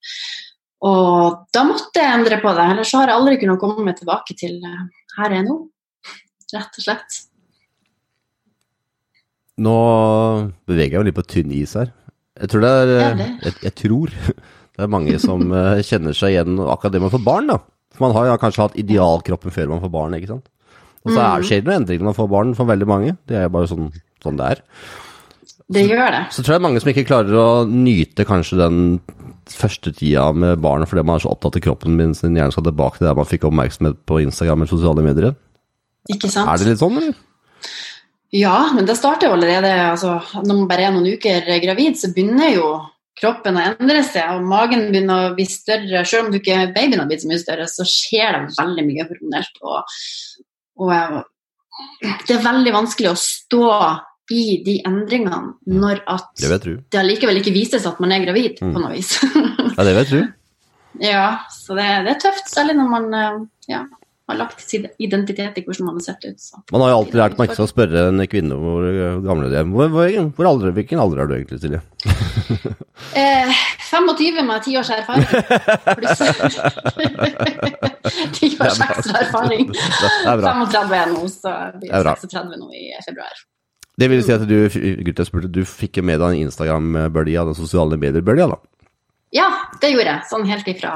Og 0.86 1.40
da 1.54 1.64
måtte 1.66 2.02
jeg 2.02 2.20
endre 2.20 2.38
på 2.42 2.52
det, 2.54 2.66
ellers 2.74 2.92
så 2.92 3.00
har 3.00 3.10
jeg 3.10 3.18
aldri 3.18 3.38
kunnet 3.40 3.62
komme 3.62 3.86
meg 3.88 3.96
tilbake 3.98 4.36
til 4.38 4.60
eh, 4.62 4.84
her 5.18 5.34
jeg 5.34 5.42
er 5.42 5.48
nå. 5.48 5.56
Rett 6.54 6.78
og 6.78 6.84
slett. 6.84 7.16
Nå 9.58 9.78
beveger 10.70 10.96
jeg 10.96 11.02
meg 11.02 11.10
litt 11.10 11.18
på 11.18 11.26
tynn 11.26 11.56
is 11.56 11.74
her. 11.78 11.90
Jeg 12.38 12.52
tror 12.52 12.62
det 12.62 12.70
er 12.70 12.86
det 12.86 13.00
er 13.02 13.18
det. 13.18 13.32
jeg, 13.42 13.56
jeg 13.66 13.74
tror 13.82 14.14
det 14.78 14.84
er 14.86 14.94
mange 14.94 15.18
som 15.22 15.42
eh, 15.50 15.82
kjenner 15.86 16.14
seg 16.14 16.36
igjen 16.36 16.62
akkurat 16.62 16.94
det 16.94 17.02
med 17.02 17.10
å 17.10 17.16
få 17.16 17.24
barn, 17.26 17.50
da. 17.50 17.58
For 17.96 18.06
man 18.06 18.14
har 18.14 18.30
ja 18.30 18.38
kanskje 18.38 18.68
hatt 18.68 18.78
idealkroppen 18.78 19.54
før 19.54 19.72
man 19.72 19.82
får 19.82 19.92
barn, 19.96 20.14
ikke 20.14 20.30
sant. 20.30 20.46
Og 21.06 21.14
så 21.14 21.22
er 21.24 21.44
skjer 21.46 21.62
det 21.62 21.70
noen 21.70 21.82
endringer 21.82 22.04
når 22.04 22.12
man 22.12 22.18
får 22.18 22.30
barn 22.30 22.56
for 22.58 22.68
veldig 22.68 22.88
mange. 22.88 23.12
Det 23.26 23.38
er 23.38 23.46
jo 23.46 23.54
bare 23.54 23.70
sånn, 23.70 23.90
sånn 24.22 24.38
det 24.38 24.48
er. 24.54 24.62
Det 25.68 25.84
gjør 25.84 26.14
det. 26.14 26.22
Så 26.32 26.42
tror 26.42 26.54
jeg 26.54 26.58
det 26.58 26.62
er 26.62 26.66
mange 26.68 26.82
som 26.82 26.90
ikke 26.92 27.06
klarer 27.08 27.38
å 27.38 27.48
nyte 27.68 28.26
kanskje 28.28 28.60
den 28.60 28.78
første 29.54 29.92
tida 29.96 30.26
med 30.36 30.60
barn 30.64 30.86
fordi 30.88 31.04
man 31.06 31.18
er 31.18 31.24
så 31.24 31.32
opptatt 31.32 31.58
av 31.60 31.64
kroppen 31.64 31.96
min 31.98 32.14
sin 32.16 32.36
hjerne 32.36 32.54
skal 32.54 32.66
tilbake 32.66 33.00
til 33.00 33.08
der 33.08 33.16
man 33.18 33.28
fikk 33.28 33.46
oppmerksomhet 33.48 34.02
på 34.08 34.20
Instagram 34.24 34.62
eller 34.62 34.72
sosiale 34.72 35.04
medier. 35.06 35.34
Ikke 36.12 36.30
sant? 36.32 36.48
Er 36.48 36.60
det 36.60 36.72
litt 36.72 36.82
sånn, 36.82 37.00
eller? 37.00 37.16
Ja, 38.34 38.58
men 38.76 38.84
det 38.88 38.98
starter 38.98 39.30
jo 39.30 39.36
allerede 39.38 39.70
altså, 39.88 40.18
Når 40.36 40.52
man 40.52 40.66
bare 40.68 40.84
er 40.84 40.92
noen 40.92 41.14
uker 41.16 41.46
gravid, 41.62 41.96
så 41.96 42.10
begynner 42.12 42.52
jo 42.52 42.68
kroppen 43.18 43.56
å 43.58 43.64
endre 43.72 44.02
seg, 44.06 44.36
og 44.36 44.46
magen 44.46 44.90
begynner 44.92 45.30
å 45.30 45.32
bli 45.34 45.46
større. 45.48 46.04
Selv 46.06 46.26
om 46.26 46.32
du 46.32 46.38
ikke 46.38 46.68
babyen 46.74 47.00
har 47.02 47.08
blitt 47.10 47.24
så 47.24 47.30
mye 47.30 47.40
større, 47.40 47.66
så 47.70 47.86
skjer 47.88 48.36
det 48.36 48.58
veldig 48.58 48.84
mye 48.86 49.06
hormonelt. 49.08 49.58
Og, 49.64 49.96
og 50.84 50.92
eh, 50.94 51.16
det 52.28 52.36
er 52.36 52.44
veldig 52.44 52.74
vanskelig 52.76 53.10
å 53.10 53.18
stå 53.18 53.64
i 54.30 54.62
de 54.64 54.78
endringene 54.86 55.54
når 55.66 56.02
at 56.10 56.26
Det 56.40 56.58
det 56.92 57.00
allikevel 57.00 57.40
ikke 57.40 57.54
vises 57.54 57.86
at 57.88 58.00
man 58.00 58.12
er 58.12 58.24
gravid, 58.26 58.58
Mm. 58.60 58.74
på 58.74 58.82
noe 58.82 58.92
vis. 58.96 59.14
Ja, 59.78 59.84
det 59.84 59.92
vil 59.94 60.02
jeg 60.02 60.08
tro. 60.10 60.22
ja, 61.12 61.28
så 61.54 61.76
det, 61.78 61.86
det 62.06 62.16
er 62.16 62.20
tøft, 62.26 62.50
særlig 62.50 62.74
når 62.76 62.88
man 62.90 63.14
eh, 63.14 63.38
ja, 63.70 63.84
har 64.28 64.36
lagt 64.40 64.60
sin 64.60 64.88
identitet 64.98 65.56
i 65.56 65.64
hvordan 65.64 65.86
man 65.86 66.00
har 66.00 66.04
sett 66.08 66.24
ut. 66.26 66.40
Så. 66.42 66.60
Man 66.72 66.82
har 66.82 66.90
jo 66.92 66.98
alltid 67.02 67.20
lært 67.20 67.38
man 67.38 67.48
ikke 67.48 67.58
skal 67.60 67.70
spørre 67.70 68.08
en 68.10 68.24
kvinne 68.28 68.58
hvor 68.58 68.88
gamle 69.24 69.48
de 69.52 69.60
er. 69.60 69.70
Hvor, 69.70 69.88
hvor, 69.94 70.50
alder, 70.50 70.74
hvilken 70.76 71.00
alder 71.00 71.22
er 71.22 71.30
du 71.30 71.34
egentlig, 71.38 71.60
Silje? 71.62 71.82
Eh, 73.14 73.52
25 73.88 74.42
med 74.46 74.62
10 74.62 74.76
års 74.78 74.90
erfaring. 74.90 75.24
Ti 78.34 78.48
10 78.50 78.58
års 78.60 78.80
ekstra 78.84 79.22
erfaring. 79.22 79.70
Det 79.72 80.10
er 80.26 80.40
bra. 80.42 80.52
35 80.66 80.98
er 80.98 81.12
nå, 81.14 81.22
så 81.32 81.54
blir 81.78 81.94
er 81.94 82.10
36 82.10 82.58
nå 82.60 82.68
i 82.74 82.90
februar. 83.06 83.40
Det 83.98 84.06
vil 84.12 84.22
si 84.22 84.30
at 84.34 84.44
du, 84.46 84.56
gutt, 84.70 85.18
jeg 85.18 85.26
spurte, 85.26 85.50
du 85.50 85.64
fikk 85.66 85.98
med 86.06 86.20
deg 86.22 86.36
en 86.36 86.44
Instagram-bølja, 86.46 87.42
den 87.48 87.56
sosiale 87.58 87.98
medier-bølja, 87.98 88.46
da? 88.52 88.58
Ja, 89.34 89.48
det 89.82 89.90
gjorde 89.92 90.12
jeg. 90.12 90.26
Sånn 90.30 90.46
helt 90.48 90.68
ifra 90.70 90.92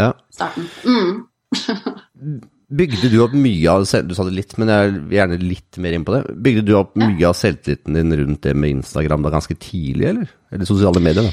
Ja. 0.00 0.12
starten. 0.32 0.64
Mm. 0.88 1.26
Bygde 2.76 3.08
du 3.12 3.20
opp 3.22 3.34
mye 3.38 3.70
av 3.70 3.84
Du 4.08 4.14
sa 4.16 4.24
det 4.26 4.32
litt, 4.34 4.56
men 4.58 4.68
jeg 4.72 4.94
vil 4.96 5.18
gjerne 5.20 5.36
litt 5.38 5.76
mer 5.84 5.94
inn 5.94 6.04
på 6.06 6.16
det. 6.16 6.22
Bygde 6.42 6.64
du 6.66 6.72
opp 6.80 6.96
Ja. 6.98 7.06
mye 7.12 7.28
av 7.28 7.36
selvtilliten 7.38 7.94
din 7.94 8.16
rundt 8.18 8.40
det 8.42 8.56
med 8.56 8.70
Instagram 8.80 9.22
da 9.22 9.30
ganske 9.36 9.54
tidlig, 9.54 10.08
eller? 10.08 10.32
Eller 10.50 10.64
sosiale 10.66 10.98
medier, 11.00 11.22
da? 11.28 11.30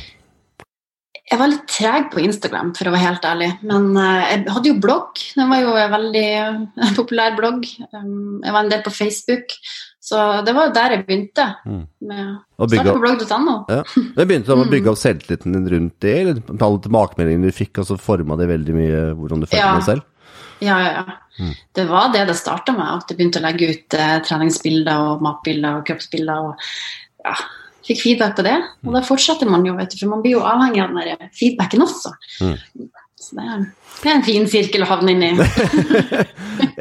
Jeg 1.32 1.40
var 1.40 1.48
litt 1.50 1.66
treg 1.72 2.12
på 2.12 2.20
Instagram, 2.22 2.74
for 2.78 2.86
å 2.86 2.92
være 2.94 3.08
helt 3.08 3.26
ærlig. 3.26 3.48
Men 3.64 3.96
eh, 3.98 4.28
jeg 4.36 4.46
hadde 4.54 4.70
jo 4.70 4.80
blogg. 4.84 5.18
Den 5.40 5.50
var 5.50 5.62
jo 5.64 5.74
en 5.80 5.94
veldig 5.96 6.28
populær 7.00 7.34
blogg. 7.40 7.66
Um, 7.96 8.42
jeg 8.44 8.54
var 8.54 8.60
en 8.66 8.70
del 8.76 8.84
på 8.86 8.92
Facebook. 8.94 9.56
Så 10.04 10.20
det 10.44 10.52
var 10.58 10.72
der 10.76 10.98
jeg 10.98 11.06
begynte. 11.08 11.44
Mm. 11.64 11.84
Med 12.10 12.32
Å 12.60 12.68
starte 12.68 12.92
på 12.98 13.02
blogg.no. 13.06 13.54
ja. 13.72 13.84
Det 14.18 14.26
begynte 14.28 14.52
med 14.52 14.66
å 14.66 14.66
Mm. 14.68 14.72
bygge 14.74 14.92
opp 14.92 15.00
selvtilliten 15.00 15.54
din 15.56 15.70
rundt 15.72 15.96
det, 16.04 16.16
eller 16.22 16.42
alle 16.60 16.82
tilbakemeldingene 16.84 17.48
du 17.52 17.56
fikk, 17.56 17.80
og 17.80 17.88
så 17.88 17.96
forma 18.00 18.36
det 18.40 18.50
veldig 18.52 18.76
mye 18.76 19.00
hvordan 19.16 19.44
du 19.46 19.48
følte 19.48 19.62
Ja. 19.64 19.74
deg 19.80 19.86
selv? 19.88 20.04
Ja, 20.64 20.76
ja, 20.84 20.92
ja. 21.00 21.18
Mm. 21.40 21.54
Det 21.76 21.86
var 21.90 22.12
det 22.14 22.28
det 22.28 22.36
starta 22.38 22.76
med. 22.76 22.86
At 23.00 23.10
jeg 23.10 23.18
begynte 23.18 23.40
å 23.42 23.46
legge 23.48 23.70
ut 23.72 23.96
eh, 23.98 24.20
treningsbilder 24.28 25.08
og 25.14 25.24
matbilder 25.26 25.80
og 25.80 25.86
kroppsbilder. 25.88 26.52
og 26.52 26.56
ja, 27.26 27.34
Fikk 27.84 28.00
feedback 28.00 28.36
på 28.38 28.44
det. 28.48 28.54
Og 28.86 28.94
da 28.96 29.02
fortsetter 29.04 29.50
man 29.50 29.66
jo, 29.68 29.74
vet 29.76 29.92
du, 29.92 29.98
for 30.00 30.12
man 30.14 30.22
blir 30.24 30.38
jo 30.38 30.44
avhengig 30.48 30.84
av 30.84 30.94
den 30.96 31.32
feedbacken 31.36 31.84
også. 31.84 32.14
Mm. 32.44 32.54
Så 33.24 33.38
det 33.38 33.44
er, 33.48 33.62
det 34.02 34.10
er 34.10 34.18
en 34.18 34.26
fin 34.26 34.48
sirkel 34.52 34.84
å 34.84 34.90
havne 34.90 35.16
inn 35.16 35.24
i. 35.30 35.34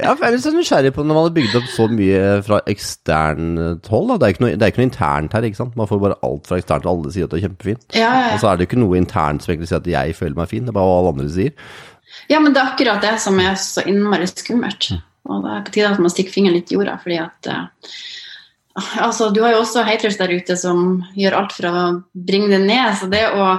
Ja, 0.02 0.14
jeg 0.16 0.24
er 0.24 0.34
litt 0.34 0.42
så 0.42 0.50
nysgjerrig 0.50 0.90
på 0.96 1.04
når 1.04 1.14
man 1.14 1.26
har 1.26 1.34
bygd 1.36 1.56
opp 1.58 1.66
så 1.70 1.84
mye 1.92 2.20
fra 2.46 2.58
eksternt 2.70 3.90
hold. 3.92 4.08
Da. 4.10 4.16
Det, 4.18 4.26
er 4.26 4.34
ikke 4.34 4.44
noe, 4.44 4.56
det 4.56 4.64
er 4.66 4.72
ikke 4.72 4.80
noe 4.80 4.88
internt 4.88 5.36
her, 5.36 5.46
ikke 5.46 5.60
sant. 5.60 5.76
Man 5.78 5.88
får 5.90 6.00
bare 6.02 6.16
alt 6.26 6.48
fra 6.48 6.58
eksternt, 6.58 6.88
og 6.88 6.92
alle 6.92 7.12
sier 7.14 7.28
at 7.28 7.34
det 7.34 7.38
er 7.38 7.44
kjempefint. 7.46 7.84
Ja, 7.94 8.08
ja, 8.08 8.32
Og 8.32 8.42
så 8.42 8.48
er 8.50 8.58
det 8.58 8.66
jo 8.66 8.70
ikke 8.70 8.80
noe 8.82 8.98
internt 8.98 9.44
som 9.44 9.52
egentlig 9.52 9.70
sier 9.70 9.82
at 9.82 9.90
jeg 9.92 10.16
føler 10.18 10.40
meg 10.40 10.50
fin, 10.50 10.64
det 10.66 10.72
er 10.72 10.78
bare 10.78 10.88
hva 10.88 10.96
alle 11.02 11.12
andre 11.14 11.28
sier. 11.36 11.52
ja, 12.32 12.40
men 12.40 12.56
det 12.56 12.62
er 12.62 12.72
akkurat 12.72 13.04
det 13.04 13.14
som 13.22 13.38
er 13.44 13.54
så 13.60 13.84
innmari 13.92 14.28
skummelt. 14.32 14.90
Mm. 14.90 15.04
Og 15.30 15.44
det 15.44 15.54
er 15.54 15.62
på 15.68 15.76
tide 15.76 15.92
at 15.92 16.02
man 16.02 16.14
stikker 16.16 16.34
fingeren 16.34 16.58
litt 16.58 16.72
i 16.72 16.78
jorda, 16.78 16.96
fordi 17.04 17.20
at 17.22 17.52
uh, 17.52 17.94
Altså, 19.04 19.28
du 19.28 19.42
har 19.44 19.52
jo 19.52 19.60
også 19.60 19.82
haters 19.84 20.16
der 20.16 20.32
ute 20.32 20.54
som 20.56 21.02
gjør 21.12 21.34
alt 21.42 21.52
for 21.52 21.68
å 21.68 21.80
bringe 22.16 22.48
det 22.54 22.62
ned. 22.64 22.94
Så 22.96 23.08
det 23.12 23.26
å 23.36 23.58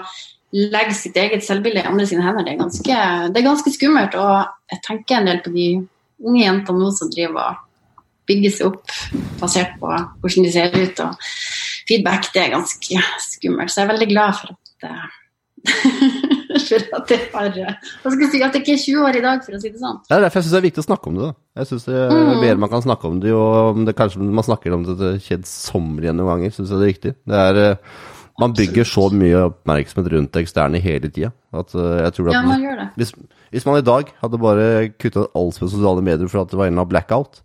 legge 0.53 0.93
sitt 0.93 1.17
eget 1.17 1.45
selvbilde 1.45 1.81
i 1.81 1.89
andre 1.89 2.05
sine 2.09 2.23
hender, 2.25 2.45
det 2.45 2.53
er 2.53 2.61
ganske, 2.61 2.97
det 3.33 3.39
er 3.41 3.47
ganske 3.47 3.73
skummelt. 3.73 4.17
Og 4.19 4.73
jeg 4.73 4.81
tenker 4.85 5.17
en 5.17 5.29
del 5.31 5.41
på 5.45 5.53
de 5.55 5.67
unge 6.23 6.43
jentene 6.43 6.83
nå 6.83 6.91
som 6.93 7.09
driver 7.13 7.47
og 7.47 7.55
bygger 8.29 8.53
seg 8.55 8.69
opp 8.69 8.93
basert 9.41 9.73
på 9.81 9.89
hvordan 9.89 10.45
de 10.45 10.51
ser 10.53 10.77
ut. 10.77 11.01
Og 11.03 11.27
feedback, 11.89 12.29
det 12.35 12.45
er 12.45 12.53
ganske 12.53 13.01
skummelt. 13.25 13.73
Så 13.73 13.81
jeg 13.81 13.87
er 13.87 13.93
veldig 13.95 14.09
glad 14.13 14.39
for 14.39 14.53
at 14.53 14.87
uh, 14.87 15.19
for 16.67 16.95
at 16.97 17.11
jeg 17.11 17.19
har 17.33 17.49
Hva 18.03 18.11
skal 18.11 18.23
jeg 18.25 18.31
si, 18.31 18.41
at 18.43 18.55
jeg 18.55 18.63
ikke 18.63 18.73
er 18.75 18.81
20 18.83 19.05
år 19.07 19.17
i 19.19 19.23
dag, 19.23 19.43
for 19.45 19.57
å 19.57 19.61
si 19.61 19.71
det 19.73 19.81
sånn. 19.81 19.99
Det 20.07 20.15
er 20.15 20.25
derfor 20.25 20.39
jeg 20.39 20.45
syns 20.45 20.55
det 20.55 20.59
er 20.59 20.65
viktig 20.67 20.83
å 20.83 20.87
snakke 20.87 21.09
om 21.09 21.19
det. 21.19 21.27
da. 21.29 21.33
Jeg 21.61 21.69
synes 21.69 21.85
det 21.87 21.95
er 21.95 22.09
Mm. 22.13 22.41
bedre 22.41 22.57
man 22.63 22.69
kan 22.69 22.81
snakke 22.85 23.07
om 23.07 23.19
det, 23.19 23.31
og 23.33 23.75
om 23.75 23.85
det 23.85 23.95
kanskje 23.95 24.19
man 24.21 24.43
snakker 24.43 24.73
om 24.73 24.83
det 24.83 25.11
kjedsommelige 25.27 26.13
noen 26.13 26.29
ganger, 26.31 26.51
syns 26.51 26.69
jeg 26.69 26.79
det 26.79 26.87
er 26.87 26.93
riktig. 26.93 27.15
Det 27.25 27.39
er, 27.39 27.55
eh, 27.71 27.75
man 28.41 28.53
bygger 28.57 28.87
så 28.87 29.07
mye 29.13 29.43
oppmerksomhet 29.51 30.11
rundt 30.13 30.31
det 30.33 30.41
eksterne 30.45 30.79
hele 30.81 31.09
tida 31.13 31.29
at 31.53 31.73
eh, 31.77 31.97
jeg 32.05 32.13
tror 32.17 32.29
at 32.31 32.33
Ja, 32.33 32.41
man 32.47 32.63
gjør 32.63 32.79
det. 32.81 32.87
hvis, 32.97 33.11
hvis 33.53 33.65
man 33.69 33.77
i 33.77 33.85
dag 33.85 34.09
hadde 34.23 34.39
bare 34.41 34.69
kutta 34.97 35.27
alt 35.37 35.59
på 35.61 35.69
sosiale 35.69 36.01
medier 36.01 36.31
for 36.31 36.41
at 36.41 36.49
det 36.49 36.57
var 36.57 36.71
en 36.71 36.81
av 36.81 36.89
blackout 36.89 37.43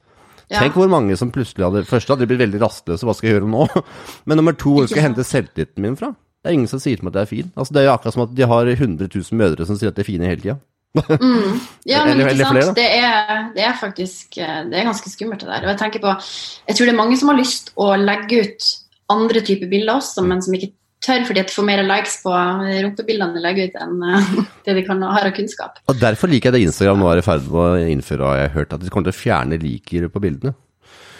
Ja. 0.48 0.62
Tenk 0.62 0.78
hvor 0.80 0.88
mange 0.88 1.12
som 1.20 1.28
plutselig 1.28 1.66
hadde 1.66 1.84
Først 1.84 2.08
hadde 2.08 2.24
de 2.24 2.30
blitt 2.30 2.40
veldig 2.40 2.62
rastløse, 2.62 3.04
hva 3.04 3.12
skal 3.12 3.28
jeg 3.28 3.36
gjøre 3.36 3.50
nå? 3.52 3.66
Men 4.26 4.40
nummer 4.40 4.56
to, 4.56 4.78
hvor 4.78 4.86
skal 4.88 5.02
jeg 5.02 5.08
hente 5.10 5.26
selvtilliten 5.28 5.84
min 5.84 5.98
fra? 6.00 6.14
Det 6.40 6.48
er 6.48 6.56
ingen 6.56 6.70
som 6.70 6.80
sier 6.80 6.96
til 6.96 7.04
meg 7.04 7.12
at 7.12 7.18
jeg 7.18 7.26
er 7.26 7.30
fin. 7.34 7.52
Altså, 7.58 7.74
det 7.74 7.80
er 7.82 7.86
jo 7.88 7.92
akkurat 7.92 8.14
som 8.14 8.22
at 8.24 8.34
de 8.38 8.46
har 8.48 8.68
100 8.72 9.08
000 9.12 9.36
mødre 9.42 9.66
som 9.68 9.76
sier 9.76 9.90
at 9.90 9.96
de 9.98 10.04
er 10.04 10.08
fine 10.08 10.28
hele 10.30 10.40
tida. 10.40 10.56
Mm. 10.96 11.58
Ja, 11.84 12.00
men 12.08 12.22
ikke 12.24 12.46
sant. 12.48 12.78
det, 12.78 12.86
er, 12.96 13.42
det 13.52 13.64
er 13.68 13.74
faktisk 13.76 14.38
eh, 14.40 14.62
Det 14.70 14.78
er 14.80 14.86
ganske 14.88 15.10
skummelt, 15.12 15.42
det 15.44 15.50
der. 15.50 15.66
Og 15.66 15.72
jeg 15.74 15.80
tenker 15.82 16.00
på 16.06 16.14
Jeg 16.16 16.78
tror 16.78 16.88
det 16.88 16.94
er 16.94 17.00
mange 17.02 17.18
som 17.20 17.28
har 17.28 17.36
lyst 17.36 17.68
å 17.76 17.90
legge 18.00 18.40
ut 18.46 18.70
andre 19.12 19.40
typer 19.44 19.68
bilder 19.68 19.98
også, 20.00 20.24
men 20.24 20.40
som 20.44 20.56
ikke 20.56 20.72
tør 21.04 21.26
fordi 21.28 21.42
at 21.42 21.50
de 21.50 21.54
får 21.54 21.66
mer 21.68 21.82
likes 21.86 22.18
på 22.24 22.32
rumpebildene 22.34 23.36
de 23.36 23.42
legger 23.44 23.70
ut, 23.70 23.80
enn 23.84 23.98
uh, 24.02 24.30
det 24.66 24.76
de 24.78 24.84
kan 24.86 25.02
ha 25.06 25.22
av 25.22 25.34
kunnskap. 25.36 25.82
Og 25.88 26.00
Derfor 26.00 26.30
liker 26.30 26.50
jeg 26.50 26.58
det 26.58 26.64
Instagram 26.68 27.02
nå 27.02 27.10
er 27.12 27.22
i 27.22 27.26
ferd 27.26 27.46
med 27.48 27.60
å 27.60 27.92
innføre, 27.96 28.32
har 28.32 28.42
jeg 28.42 28.54
hørt, 28.56 28.74
at 28.76 28.84
de 28.84 28.92
kommer 28.92 29.10
til 29.10 29.16
å 29.16 29.20
fjerne 29.22 29.60
liker 29.62 30.08
på 30.12 30.24
bildene. 30.24 30.54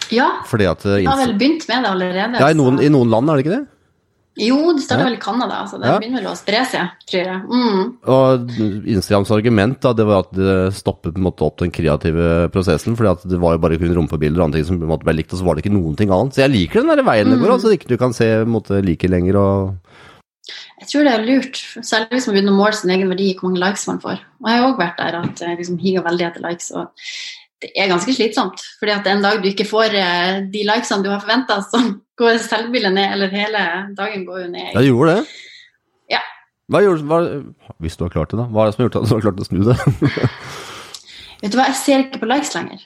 Ja, 0.09 0.39
Fordi 0.49 0.65
at 0.65 0.81
de 0.87 1.03
har 1.05 1.19
vel 1.21 1.35
begynt 1.37 1.67
med 1.69 1.83
det 1.85 1.89
allerede. 1.89 2.39
ja, 2.41 2.47
i, 2.49 2.57
noen, 2.57 2.79
I 2.81 2.89
noen 2.89 3.11
land 3.13 3.29
er 3.29 3.37
det 3.37 3.45
ikke 3.45 3.57
det? 3.59 3.65
Jo, 4.39 4.71
det 4.71 4.83
starta 4.85 5.03
Ja. 5.03 5.09
vel 5.09 5.17
i 5.17 5.21
Canada, 5.21 5.65
så 5.67 5.79
det 5.79 5.87
Ja. 5.89 5.99
begynner 5.99 6.21
vel 6.23 6.31
å 6.31 6.37
spre 6.37 6.61
seg, 6.65 6.89
tror 7.09 7.25
jeg. 7.27 7.41
Mm. 7.49 7.97
Og 8.07 8.49
Instagrams 8.87 9.31
argument 9.31 9.81
da, 9.81 9.91
det 9.93 10.05
var 10.07 10.19
at 10.23 10.31
det 10.31 10.73
stoppet 10.73 11.13
på 11.13 11.17
en 11.19 11.27
måte 11.27 11.43
opp 11.43 11.57
den 11.57 11.71
kreative 11.71 12.49
prosessen, 12.51 12.95
fordi 12.95 13.27
det 13.29 13.39
var 13.39 13.57
jo 13.57 13.63
bare 13.65 13.77
kun 13.77 13.93
rumpebilder 13.95 14.39
og 14.39 14.45
andre 14.47 14.59
ting 14.59 14.65
som 14.69 14.79
på 14.79 14.87
en 14.87 14.93
måte 14.95 15.03
ble 15.03 15.17
likt, 15.19 15.33
og 15.33 15.39
så 15.39 15.43
var 15.45 15.55
det 15.55 15.65
ikke 15.65 15.75
noen 15.75 15.97
ting 15.97 16.09
annet. 16.09 16.33
Så 16.33 16.43
jeg 16.47 16.51
liker 16.55 16.81
den 16.81 16.95
der 16.95 17.03
veien 17.03 17.29
det 17.29 17.39
går, 17.39 17.59
så 17.59 17.73
ikke 17.75 17.87
du 17.89 17.97
kan 17.97 18.13
se 18.13 18.45
måte 18.45 18.79
like 18.83 19.03
lenger 19.07 19.35
og 19.35 19.75
Jeg 20.79 20.87
tror 20.87 21.03
det 21.03 21.13
er 21.13 21.25
lurt, 21.27 21.57
særlig 21.85 22.09
hvis 22.09 22.27
man 22.27 22.35
begynner 22.35 22.53
å 22.55 22.57
måle 22.57 22.73
sin 22.73 22.89
egen 22.89 23.09
verdi, 23.11 23.35
hvor 23.35 23.49
mange 23.51 23.59
likes 23.59 23.85
man 23.87 23.99
får. 23.99 24.19
Og 24.41 24.47
jeg 24.49 24.57
har 24.59 24.69
òg 24.71 24.79
vært 24.79 24.97
der 24.97 25.15
at 25.19 25.35
jeg 25.43 25.57
liksom 25.59 25.77
higer 25.77 26.01
veldig 26.01 26.25
etter 26.25 26.41
likes, 26.41 26.71
og 26.71 26.87
det 27.61 27.71
er 27.75 27.89
ganske 27.91 28.15
slitsomt. 28.15 28.61
fordi 28.79 28.91
at 28.95 29.05
en 29.11 29.21
dag 29.21 29.43
du 29.43 29.49
ikke 29.49 29.67
får 29.67 29.93
eh, 29.93 30.41
de 30.49 30.63
likesene 30.63 31.03
du 31.03 31.09
har 31.11 31.19
forventa, 31.19 31.59
så 31.61 31.99
går 32.19 32.41
selvbildet 32.43 32.93
ned, 32.95 33.15
eller 33.15 33.31
hele 33.33 33.63
dagen 33.97 34.25
går 34.27 34.43
jo 34.43 34.49
ned. 34.51 34.69
Ja, 34.75 34.83
gjorde 34.83 35.15
det? 35.15 35.25
Ja. 36.15 36.21
Hva 36.69 36.83
gjorde, 36.85 37.07
hva, 37.09 37.73
hvis 37.81 37.97
du 37.97 38.05
har 38.05 38.13
klart 38.13 38.33
det, 38.33 38.41
da? 38.41 38.47
Hva 38.51 38.65
er 38.65 38.69
det 38.69 38.77
som 38.77 38.83
har 38.83 38.89
gjort 38.89 38.99
at 38.99 39.09
du 39.09 39.15
har 39.15 39.25
klart 39.25 39.43
å 39.43 39.47
snu 39.47 39.61
det? 39.65 39.77
Vet 41.41 41.53
du 41.53 41.59
hva, 41.59 41.69
jeg 41.71 41.79
ser 41.79 42.05
ikke 42.05 42.21
på 42.21 42.29
likes 42.29 42.55
lenger. 42.55 42.81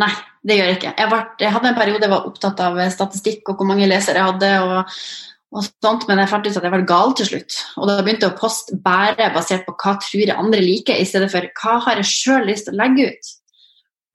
Nei, 0.00 0.10
det 0.42 0.58
gjør 0.58 0.68
jeg 0.68 0.78
ikke. 0.80 0.96
Jeg, 0.98 1.10
var, 1.12 1.22
jeg 1.40 1.54
hadde 1.54 1.70
en 1.70 1.78
periode 1.78 2.02
jeg 2.02 2.12
var 2.12 2.26
opptatt 2.28 2.60
av 2.64 2.80
statistikk 2.92 3.48
og 3.52 3.60
hvor 3.60 3.68
mange 3.70 3.86
lesere 3.88 4.20
jeg 4.20 4.32
hadde, 4.32 4.50
og, 4.66 5.62
sånt, 5.62 6.08
men 6.10 6.18
jeg 6.18 6.30
fant 6.32 6.48
ut 6.48 6.58
at 6.58 6.66
jeg 6.66 6.74
var 6.74 6.86
gal 6.88 7.14
til 7.14 7.28
slutt. 7.30 7.58
Og 7.78 7.88
da 7.88 8.00
begynte 8.02 8.26
jeg 8.26 8.34
å 8.34 8.40
poste 8.40 8.78
bare 8.84 9.30
basert 9.36 9.64
på 9.68 9.76
hva 9.78 9.94
tror 10.02 10.24
jeg 10.24 10.34
andre 10.34 10.60
liker, 10.64 10.98
i 10.98 11.06
stedet 11.08 11.30
for 11.32 11.46
hva 11.62 11.78
har 11.86 12.02
jeg 12.02 12.10
sjøl 12.10 12.48
lyst 12.50 12.68
til 12.68 12.74
å 12.74 12.82
legge 12.82 13.08
ut. 13.14 13.34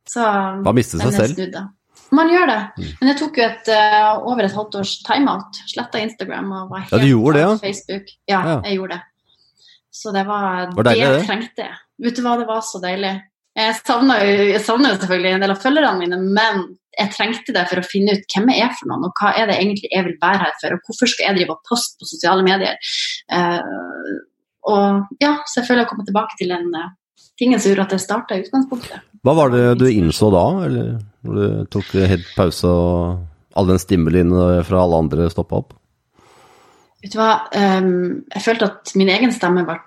Så 0.09 0.25
Man 0.65 0.75
mister 0.75 1.01
seg 1.01 1.15
selv. 1.15 1.59
Man 2.15 2.31
gjør 2.31 2.47
det. 2.49 2.59
Mm. 2.77 2.89
Men 2.99 3.11
jeg 3.11 3.17
tok 3.19 3.37
jo 3.37 3.45
et, 3.45 3.69
uh, 3.69 4.27
over 4.31 4.47
et 4.47 4.55
halvt 4.55 4.79
års 4.81 4.95
timeout. 5.05 5.61
Sletta 5.69 6.01
Instagram 6.01 6.51
og 6.51 6.73
var 6.73 6.85
helt 6.85 6.95
Ja, 6.95 7.01
du 7.03 7.09
gjorde 7.11 7.35
det, 7.37 7.45
ja? 7.45 7.53
Facebook. 7.63 8.13
Ja, 8.29 8.39
Ja. 8.47 8.57
jeg 8.65 8.79
gjorde 8.79 8.97
det. 8.97 9.01
Så 9.99 10.13
det 10.15 10.25
var, 10.27 10.69
Var 10.75 10.83
deilig, 10.83 11.05
det 11.05 11.11
det? 11.11 11.19
jeg 11.19 11.27
trengte. 11.27 11.69
Vet 11.99 12.15
du 12.15 12.21
hva, 12.23 12.37
det 12.39 12.47
var 12.47 12.61
så 12.65 12.81
deilig. 12.81 13.15
Jeg 13.59 13.75
savna 13.83 14.19
jo, 14.23 14.43
jo 14.53 14.59
selvfølgelig 14.61 15.31
en 15.33 15.41
del 15.43 15.51
av 15.51 15.59
følgerne 15.63 15.99
mine, 15.99 16.19
men 16.37 16.61
jeg 16.99 17.11
trengte 17.15 17.55
det 17.55 17.65
for 17.69 17.81
å 17.81 17.87
finne 17.87 18.15
ut 18.15 18.35
hvem 18.35 18.51
jeg 18.53 18.63
er 18.65 18.73
for 18.77 18.91
noen, 18.91 19.07
og 19.09 19.19
hva 19.19 19.33
er 19.35 19.49
det 19.49 19.57
egentlig 19.59 19.89
jeg 19.91 20.05
vil 20.05 20.17
være 20.21 20.41
her 20.45 20.53
for, 20.61 20.75
og 20.75 20.87
hvorfor 20.87 21.11
skal 21.11 21.27
jeg 21.27 21.39
drive 21.39 21.55
og 21.55 21.61
poste 21.67 21.99
på 21.99 22.07
sosiale 22.09 22.45
medier. 22.45 22.77
Uh, 23.31 24.15
og 24.69 25.21
ja, 25.23 25.37
så 25.47 25.61
jeg 25.61 25.69
føler 25.69 25.83
jeg 25.83 25.91
kommer 25.91 26.07
tilbake 26.07 26.39
til 26.39 26.53
den 26.53 26.69
uh, 26.75 26.89
tingen 27.39 27.59
som 27.59 27.71
gjorde 27.71 27.87
at 27.87 27.95
jeg 27.97 28.05
starta 28.05 28.37
i 28.37 28.43
utgangspunktet. 28.45 29.08
Hva 29.25 29.35
var 29.35 29.51
det 29.51 29.63
du 29.81 29.87
innså 29.91 30.29
da, 30.31 30.45
eller 30.67 30.93
når 31.27 31.39
du 31.39 31.69
tok 31.75 31.91
helt 32.07 32.29
pause 32.37 32.69
og 32.69 33.57
all 33.59 33.67
den 33.67 33.81
stimulien 33.81 34.31
fra 34.67 34.83
alle 34.83 35.01
andre 35.03 35.27
stoppa 35.33 35.59
opp? 35.59 35.73
Vet 37.03 37.15
du 37.15 37.19
hva, 37.19 37.31
um, 37.55 38.21
jeg 38.33 38.43
følte 38.43 38.67
at 38.67 38.93
min 38.99 39.11
egen 39.11 39.31
stemme 39.35 39.63
ble 39.67 39.79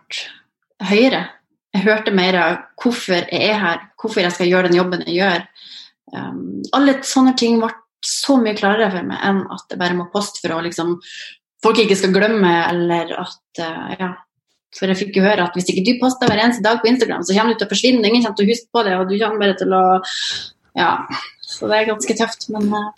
høyere. 0.88 1.27
Jeg 1.73 1.85
hørte 1.87 2.14
mer 2.14 2.38
av 2.40 2.57
hvorfor 2.81 3.16
jeg 3.16 3.53
er 3.53 3.61
her, 3.61 3.85
hvorfor 4.01 4.25
jeg 4.25 4.35
skal 4.35 4.51
gjøre 4.51 4.68
den 4.71 4.79
jobben 4.81 5.05
jeg 5.07 5.18
gjør. 5.21 5.47
Um, 6.12 6.61
alle 6.77 6.99
sånne 7.07 7.35
ting 7.40 7.61
ble 7.61 7.71
så 8.05 8.37
mye 8.40 8.57
klarere 8.59 8.90
for 8.92 9.07
meg 9.07 9.23
enn 9.25 9.45
at 9.55 9.71
jeg 9.71 9.81
bare 9.81 9.97
må 9.97 10.09
poste 10.12 10.42
for 10.42 10.57
å 10.57 10.64
liksom 10.64 10.97
folk 11.62 11.79
ikke 11.79 11.97
skal 12.01 12.12
glemme, 12.16 12.53
eller 12.73 13.14
at 13.23 13.62
uh, 13.62 13.92
ja. 13.97 14.12
For 14.78 14.88
jeg 14.88 14.96
fikk 15.02 15.16
jo 15.20 15.22
høre 15.26 15.44
at 15.44 15.52
hvis 15.58 15.68
ikke 15.68 15.85
du 15.85 15.92
poster 16.00 16.26
hver 16.30 16.40
eneste 16.40 16.62
dag 16.64 16.78
på 16.80 16.88
Instagram, 16.88 17.22
så 17.28 17.35
kommer 17.37 17.52
du 17.52 17.58
til 17.61 17.66
å 17.68 17.72
forsvinne, 17.74 18.06
ingen 18.08 18.22
kommer 18.24 18.38
til 18.40 18.46
å 18.46 18.52
huske 18.54 18.68
på 18.72 18.85
det, 18.87 18.94
og 18.96 19.08
du 19.11 19.18
kommer 19.20 19.38
bare 19.44 19.56
til 19.61 19.74
å 19.76 19.82
Ja. 20.80 20.90
Så 21.52 21.68
det 21.68 21.76
er 21.82 21.90
ganske 21.92 22.14
tøft, 22.16 22.48
men 22.54 22.72
eh, 22.72 22.90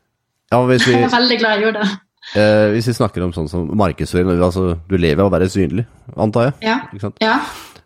Ja, 0.53 0.61
vi, 0.69 0.77
jeg 0.79 1.03
er 1.03 1.11
veldig 1.11 1.39
glad 1.41 1.59
jeg 1.59 1.65
gjorde 1.67 1.83
det. 1.83 1.91
eh, 2.39 2.71
hvis 2.77 2.87
vi 2.87 2.95
snakker 2.95 3.25
om 3.27 3.33
sånn 3.35 3.49
som 3.51 3.67
markedsføring, 3.77 4.31
altså 4.41 4.77
du 4.89 4.97
lever 4.97 5.25
av 5.25 5.33
å 5.33 5.35
være 5.35 5.49
synlig, 5.51 5.87
antar 6.17 6.45
jeg? 6.53 6.55
Ja. 6.71 6.77
Ikke 6.93 7.09
sant? 7.09 7.19
ja. 7.25 7.41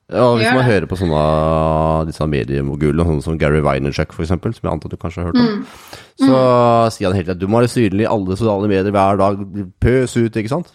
Ja, 0.09 0.24
hvis 0.37 0.48
man 0.57 0.64
hører 0.64 0.87
på 0.88 0.96
sånne 0.96 2.07
disse 2.09 2.24
mediemogulene, 2.24 3.05
sånne 3.05 3.24
som 3.27 3.37
Gary 3.40 3.59
Vaynerchuk 3.61 4.14
eksempel, 4.16 4.55
som 4.57 4.64
jeg 4.64 4.72
antar 4.72 4.88
du 4.88 4.96
kanskje 4.96 5.20
har 5.20 5.27
hørt 5.29 5.37
om, 5.37 5.59
Mm. 5.59 5.66
så 6.24 6.38
sier 6.94 7.09
han 7.11 7.16
hele 7.18 7.27
tiden 7.29 7.38
du 7.42 7.46
må 7.46 7.61
være 7.61 7.68
synlig 7.68 8.07
i 8.07 8.09
alle 8.09 8.37
sosiale 8.37 8.68
medier 8.68 8.90
hver 8.90 9.18
dag, 9.20 9.42
pøs 9.81 10.16
ut, 10.16 10.33
ikke 10.40 10.48
sant? 10.48 10.72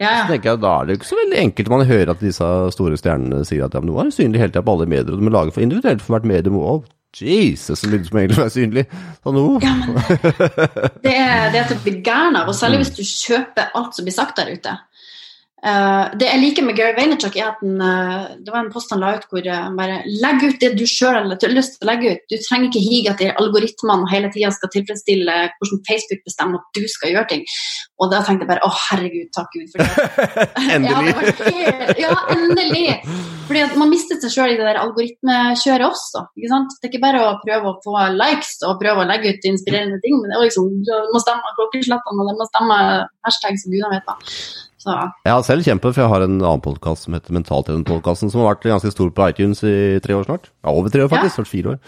Ja, 0.00 0.22
Så 0.24 0.32
tenker 0.32 0.54
jeg, 0.54 0.60
Da 0.62 0.70
er 0.80 0.86
det 0.86 0.94
jo 0.94 1.00
ikke 1.00 1.10
så 1.10 1.18
veldig 1.18 1.40
enkelt 1.42 1.68
man 1.74 1.84
hører 1.84 2.14
at 2.14 2.22
disse 2.24 2.46
store 2.72 2.96
stjernene 2.96 3.42
sier 3.44 3.66
at 3.66 3.74
ja, 3.76 3.82
men 3.82 3.92
nå 3.92 3.98
er 4.00 4.08
du 4.08 4.16
synlig 4.16 4.40
hele 4.40 4.54
tida 4.54 4.64
på 4.64 4.76
alle 4.78 4.88
medier, 4.88 5.12
og 5.12 5.20
du 5.20 5.26
må 5.26 5.34
lage 5.34 5.52
for 5.52 5.64
individuelt 5.64 6.00
for 6.04 6.16
hvert 6.16 6.28
medium. 6.30 6.56
Å, 6.56 6.78
Jesus, 7.20 7.80
så 7.82 7.88
mye 7.90 8.06
som 8.06 8.18
egentlig 8.20 8.44
er 8.44 8.52
synlig. 8.54 8.84
Sånn, 9.24 9.38
oh. 9.40 9.58
Ja, 9.60 9.72
men 9.76 9.98
det 11.04 11.12
er, 11.16 11.50
det 11.52 11.58
er 11.60 11.66
til 11.68 11.76
å 11.76 11.82
bli 11.84 11.96
gæren 12.06 12.38
av, 12.38 12.48
og 12.48 12.56
særlig 12.56 12.84
hvis 12.84 12.94
du 12.96 13.02
kjøper 13.04 13.74
alt 13.76 13.98
som 13.98 14.06
blir 14.06 14.14
sagt 14.14 14.38
der 14.40 14.52
ute. 14.54 14.76
Eh, 15.60 16.04
det 16.16 16.24
jeg 16.24 16.40
liker 16.40 16.64
med 16.64 16.76
Gary 16.78 16.94
Vaynerchuk, 16.96 17.34
er 17.36 17.50
at 17.50 17.58
den, 17.60 17.76
uh, 17.84 18.32
det 18.40 18.48
var 18.48 18.62
en 18.62 18.70
post 18.72 18.92
han 18.94 19.02
la 19.02 19.12
ut 19.18 19.26
hvor 19.28 19.44
han 19.44 19.76
bare 19.76 19.98
Legg 20.22 20.44
ut 20.46 20.62
det 20.62 20.70
du 20.78 20.86
sjøl 20.88 21.18
har 21.18 21.52
lyst 21.52 21.76
til 21.76 21.84
å 21.84 21.90
legge 21.90 22.14
ut. 22.14 22.22
Du 22.32 22.36
trenger 22.40 22.70
ikke 22.70 22.84
hige 22.84 23.14
de 23.20 23.28
algoritmene 23.42 24.08
hele 24.12 24.30
tida 24.32 24.52
skal 24.56 24.72
tilfredsstille 24.72 25.36
hvordan 25.58 25.82
Facebook 25.88 26.22
bestemmer 26.24 26.62
at 26.62 26.78
du 26.80 26.88
skal 26.88 27.12
gjøre 27.12 27.28
ting. 27.34 27.44
Og 28.00 28.08
da 28.12 28.22
tenkte 28.24 28.46
jeg 28.46 28.52
bare 28.54 28.64
å 28.64 28.72
herregud, 28.86 29.28
takk 29.36 29.52
Gud. 29.52 29.68
For 29.74 29.84
det. 29.84 30.48
Endelig. 30.78 31.12
Ja, 31.50 31.58
det 31.60 31.66
helt, 31.66 32.00
ja, 32.00 32.14
endelig! 32.32 32.86
Fordi 33.50 33.64
man 33.82 33.90
mister 33.90 34.18
seg 34.22 34.32
sjøl 34.32 34.54
i 34.54 34.56
det 34.58 34.64
der 34.64 34.80
algoritmekjøret 34.80 35.84
også. 35.90 36.24
Ikke 36.38 36.52
sant? 36.52 36.76
Det 36.78 36.88
er 36.88 36.92
ikke 36.94 37.02
bare 37.04 37.22
å 37.26 37.36
prøve 37.42 37.72
å 37.72 37.78
få 37.84 37.96
likes 38.14 38.56
og 38.64 38.78
prøve 38.80 39.04
å 39.04 39.08
legge 39.10 39.34
ut 39.34 39.48
inspirerende 39.50 40.00
ting, 40.04 40.16
men 40.22 40.30
det 40.30 40.38
er 40.38 40.46
liksom, 40.46 40.72
du 40.86 40.92
må 41.12 41.20
stemme 41.22 41.54
klokkeslettene, 41.58 42.24
og 42.24 42.30
det 42.30 42.36
må 42.38 42.48
stemme 42.48 42.80
hashtag 43.26 43.60
som 43.60 43.74
gudene 43.74 43.96
vet 43.98 44.08
hva. 44.08 44.18
Så 44.80 44.94
Jeg 45.26 45.32
har 45.34 45.42
selv 45.44 45.62
kjempet, 45.66 45.92
for 45.92 46.00
jeg 46.00 46.08
har 46.08 46.22
en 46.24 46.38
annen 46.40 46.62
podkast 46.64 47.04
som 47.04 47.12
heter 47.16 47.34
Mentaltrenerpodkasten, 47.36 48.30
som 48.32 48.40
har 48.40 48.54
vært 48.54 48.64
ganske 48.70 48.92
stor 48.94 49.10
på 49.12 49.26
iTunes 49.28 49.60
i 49.68 50.00
tre 50.00 50.14
år 50.16 50.24
snart. 50.24 50.48
Ja, 50.64 50.72
over 50.72 50.88
tre 50.92 51.02
år 51.04 51.10
faktisk, 51.12 51.36
snart 51.36 51.50
fire 51.50 51.74
år. 51.74 51.80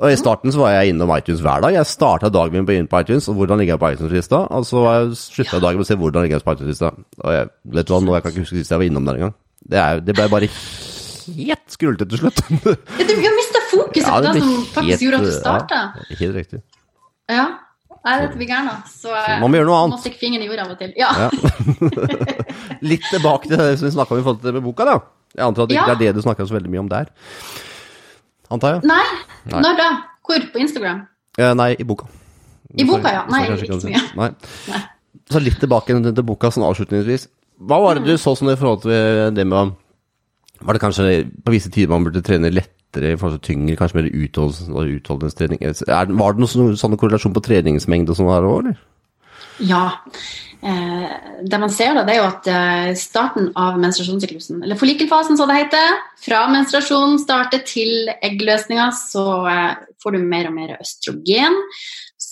Og 0.00 0.08
I 0.12 0.16
starten 0.20 0.52
så 0.52 0.60
var 0.62 0.74
jeg 0.74 0.92
innom 0.94 1.10
iTunes 1.16 1.40
hver 1.44 1.60
dag. 1.64 1.74
Jeg 1.76 1.88
starta 1.88 2.30
dagen 2.32 2.52
min 2.56 2.66
på 2.68 2.72
inn 2.76 2.86
på 2.88 3.00
iTunes, 3.02 3.26
og 3.28 3.36
hvordan 3.36 3.60
ligger 3.60 3.74
jeg 3.76 3.80
på 3.82 3.90
iTunes-lista? 3.94 4.42
Og 4.56 4.64
så 4.68 4.82
slutta 5.16 5.56
jeg 5.58 5.64
dagen 5.64 5.80
med 5.80 5.84
å 5.84 5.88
se 5.90 5.96
hvordan 6.00 6.24
ligger 6.24 6.38
jeg 6.38 6.44
på 6.46 6.54
iTunes-lista. 6.56 6.92
Og 7.24 7.34
jeg, 7.36 7.48
vet 7.76 7.88
du 7.88 7.92
hva, 7.94 8.00
nå 8.04 8.14
jeg 8.16 8.24
kan 8.26 8.32
ikke 8.36 8.44
huske 8.46 8.60
sist 8.60 8.72
jeg 8.72 8.80
var 8.80 8.88
innom 8.88 9.08
der 9.08 9.18
engang. 9.20 9.34
Det, 9.60 9.80
er- 9.80 10.00
det 10.04 10.16
ble 10.16 10.28
bare 10.32 10.48
helt 10.50 11.66
skrullete 11.72 12.08
til 12.08 12.22
slutt. 12.22 12.40
ja, 12.40 13.08
Du 13.08 13.14
har 13.16 13.36
mista 13.40 13.64
fokuset 13.72 14.04
Ja, 14.06 14.14
på 14.16 14.22
det 14.24 14.32
det 14.36 14.44
som 14.44 14.54
faktisk 14.76 15.04
gjorde 15.04 15.20
at 15.20 15.26
du 15.28 15.32
ja. 15.32 15.40
starta. 15.40 15.82
helt 16.20 16.36
riktig. 16.40 16.62
Ja. 17.30 17.44
Nei, 18.04 18.14
dette 18.22 18.38
blir 18.40 18.48
gærent. 18.48 18.86
Så 18.88 19.10
så 19.12 19.38
man 19.42 19.50
må 19.52 19.58
gjøre 19.58 19.68
noe 19.68 19.78
annet. 19.82 19.94
Må 19.96 20.00
stikke 20.00 20.20
fingeren 20.22 20.44
i 20.44 20.48
jorda 20.48 20.62
av 20.64 20.70
og 20.72 20.78
til. 20.80 20.92
Ja. 20.96 21.10
Ja. 21.20 21.30
Litt 22.90 23.04
tilbake 23.10 23.50
til 23.50 23.60
det 23.60 23.74
som 23.78 23.88
vi 23.88 23.92
snakka 23.96 24.14
om 24.16 24.20
i 24.22 24.24
forhold 24.24 24.40
til 24.44 24.56
med 24.56 24.64
boka, 24.64 24.86
da. 24.88 24.94
Jeg 25.36 25.44
antar 25.46 25.66
at 25.66 25.68
det 25.70 25.76
ikke 25.76 25.90
Ja. 25.90 25.96
er 25.96 26.00
det 26.00 26.14
du 26.16 26.22
snakker 26.24 26.48
så 26.48 26.56
veldig 26.56 26.70
mye 26.72 26.80
om 26.80 26.88
der. 26.90 27.10
Antar 28.50 28.78
jeg? 28.78 28.88
Nei. 28.88 29.02
Nei. 29.52 29.60
Når 29.66 29.76
da? 29.78 29.90
Hvor? 30.26 30.46
På 30.54 30.62
Instagram? 30.62 31.04
Eh, 31.38 31.52
nei, 31.54 31.68
i 31.78 31.84
boka. 31.84 32.08
I 32.78 32.86
boka, 32.88 33.12
ja. 33.12 33.26
Nei, 33.30 33.44
ikke 33.52 33.78
så 33.80 33.90
mye. 33.90 34.02
Nei. 34.16 34.30
Nei. 34.70 34.80
Så 35.30 35.42
litt 35.42 35.60
tilbake 35.62 35.94
til, 35.94 36.24
boka 36.26 36.50
sånn 36.50 36.64
avslutningsvis. 36.66 37.28
Hva 37.60 37.78
var 37.84 37.98
det 38.00 38.08
du 38.08 38.16
så 38.18 38.32
som 38.38 38.48
det 38.48 38.56
i 38.56 38.60
forhold 38.60 38.82
til 38.86 39.34
det 39.36 39.44
med 39.46 39.74
Var 40.60 40.76
det 40.76 40.80
kanskje 40.82 41.04
på 41.44 41.52
visse 41.52 41.70
tider 41.72 41.88
man 41.92 42.04
burde 42.04 42.22
trene 42.24 42.50
lettere 42.90 43.30
til 43.36 43.40
tyngre, 43.40 43.76
kanskje 43.78 44.00
mer 44.00 44.10
utholdenhetstrening? 44.10 45.62
Var 45.62 46.06
det 46.10 46.44
noen 46.44 46.76
sånn, 46.76 46.98
korrelasjon 46.98 47.34
på 47.34 47.44
treningsmengde 47.44 48.12
og 48.12 48.18
sånn 48.18 48.30
her 48.32 48.46
òg, 48.48 48.60
eller? 48.62 48.78
Ja. 49.60 49.84
Eh, 50.60 51.12
det 51.48 51.60
man 51.60 51.72
ser 51.72 51.94
da, 51.96 52.04
det 52.04 52.14
er 52.14 52.20
jo 52.20 52.28
at 52.28 52.48
eh, 52.52 52.90
starten 52.98 53.48
av 53.56 53.78
menstruasjonssyklusen, 53.80 54.60
eller 54.64 54.76
forlikelfasen 54.76 55.38
som 55.40 55.48
det 55.48 55.56
heter, 55.62 55.94
fra 56.20 56.42
menstruasjon 56.52 57.16
starter 57.22 57.62
til 57.64 58.10
eggløsninga, 58.20 58.90
så 58.92 59.24
eh, 59.48 59.70
får 60.02 60.16
du 60.16 60.26
mer 60.26 60.50
og 60.50 60.56
mer 60.58 60.76
østrogen, 60.76 61.56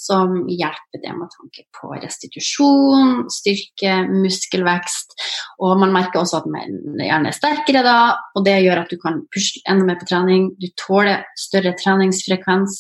som 0.09 0.35
hjelper 0.49 1.03
det 1.03 1.13
med 1.17 1.31
tanke 1.35 1.65
på 1.77 1.93
restitusjon, 1.95 3.27
styrke, 3.33 3.95
muskelvekst. 4.09 5.17
Og 5.65 5.77
man 5.81 5.93
merker 5.95 6.23
også 6.23 6.43
at 6.43 6.51
man 6.53 6.79
gjerne 6.97 7.31
er 7.31 7.37
sterkere 7.37 7.85
da, 7.87 7.99
og 8.35 8.47
det 8.49 8.59
gjør 8.65 8.83
at 8.85 8.93
du 8.93 8.99
kan 9.03 9.23
pusle 9.35 9.65
enda 9.69 9.89
mer 9.91 10.01
på 10.01 10.09
trening. 10.09 10.51
Du 10.61 10.69
tåler 10.81 11.27
større 11.39 11.75
treningsfrekvens, 11.79 12.79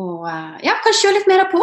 og 0.00 0.28
eh, 0.30 0.54
ja, 0.66 0.78
kan 0.82 0.96
kjøre 1.00 1.18
litt 1.20 1.30
mer 1.30 1.46
på. 1.52 1.62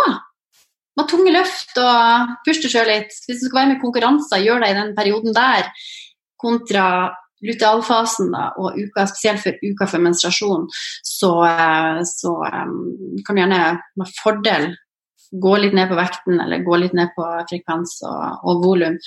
Med 1.00 1.08
tunge 1.08 1.32
løft 1.34 1.78
og 1.80 2.38
puste 2.46 2.72
sjøl 2.72 2.90
litt. 2.92 3.14
Hvis 3.28 3.44
du 3.44 3.48
skal 3.48 3.62
være 3.62 3.74
med 3.74 3.80
i 3.80 3.84
konkurranser, 3.84 4.44
gjør 4.44 4.64
det 4.64 4.72
i 4.74 4.80
den 4.80 4.96
perioden 4.98 5.36
der, 5.36 5.68
kontra 6.42 6.86
lutealfasen 7.46 8.32
da, 8.34 8.48
og 8.62 8.78
uka, 8.78 9.06
spesielt 9.10 9.44
for 9.44 9.60
uka 9.66 9.88
for 9.90 10.04
menstruasjon, 10.04 10.68
så, 11.08 11.32
eh, 11.50 12.02
så 12.08 12.36
um, 12.42 12.76
kan 13.26 13.38
du 13.38 13.44
gjerne 13.44 13.62
med 14.00 14.16
fordel 14.22 14.72
gå 15.32 15.54
litt 15.64 15.78
ned 15.78 15.88
på 15.92 16.00
vekten 16.00 16.42
eller 16.44 16.66
gå 16.66 16.82
litt 16.82 16.98
ned 16.98 17.14
på 17.16 17.28
frekvens 17.50 18.02
og, 18.10 18.44
og 18.44 18.66
volum. 18.66 18.98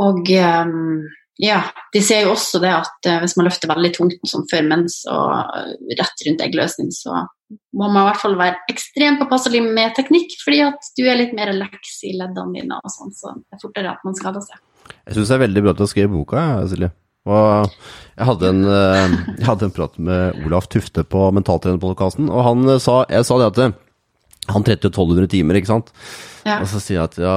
Og 0.00 0.32
um, 0.40 1.04
ja, 1.42 1.60
de 1.92 2.00
ser 2.02 2.24
jo 2.24 2.32
også 2.32 2.60
det 2.62 2.70
at 2.72 3.08
hvis 3.22 3.34
man 3.36 3.48
løfter 3.48 3.70
veldig 3.70 3.90
tungt 3.96 4.30
som 4.30 4.46
før 4.50 4.68
mens 4.70 5.00
og 5.10 5.34
rett 5.98 6.26
rundt 6.28 6.44
eggløsning, 6.46 6.92
så 6.94 7.24
må 7.74 7.88
man 7.88 8.04
i 8.04 8.06
hvert 8.08 8.22
fall 8.22 8.36
være 8.38 8.60
ekstremt 8.72 9.20
påpasselig 9.22 9.62
med 9.66 9.94
teknikk, 9.98 10.36
fordi 10.44 10.60
at 10.66 10.90
du 10.98 11.04
er 11.06 11.18
litt 11.18 11.34
mer 11.36 11.52
leks 11.54 11.98
i 12.08 12.14
leddene 12.16 12.54
dine 12.60 12.78
og 12.78 12.92
sånn, 12.92 13.14
så 13.14 13.34
det 13.36 13.58
er 13.58 13.62
fortere 13.62 13.94
at 13.94 14.06
man 14.06 14.16
skader 14.18 14.44
seg. 14.46 14.60
Jeg 15.04 15.16
syns 15.16 15.30
det 15.30 15.36
er 15.36 15.44
veldig 15.46 15.64
bra 15.64 15.74
at 15.74 15.80
du 15.80 15.84
har 15.84 15.90
skrevet 15.92 16.14
boka, 16.14 16.44
Silje. 16.70 16.90
Og 17.24 17.70
jeg 18.14 18.28
hadde 18.28 18.50
en, 18.52 18.64
jeg 18.68 19.46
hadde 19.46 19.68
en 19.68 19.74
prat 19.74 19.94
med 19.96 20.44
Olaf 20.44 20.68
Tufte 20.72 21.06
på 21.08 21.30
Mentaltrenerpodkasten, 21.34 22.28
og 22.28 22.44
han 22.44 22.74
sa, 22.82 23.00
jeg 23.08 23.24
sa 23.24 23.38
det 23.40 23.48
at 23.52 23.80
han 24.52 24.66
trente 24.66 24.90
jo 24.90 24.92
1200 24.92 25.30
timer, 25.32 25.56
ikke 25.56 25.72
sant. 25.72 25.90
Ja. 26.44 26.60
Og 26.60 26.68
så 26.68 26.82
sier 26.82 27.00
jeg 27.00 27.08
at 27.08 27.20
ja, 27.22 27.36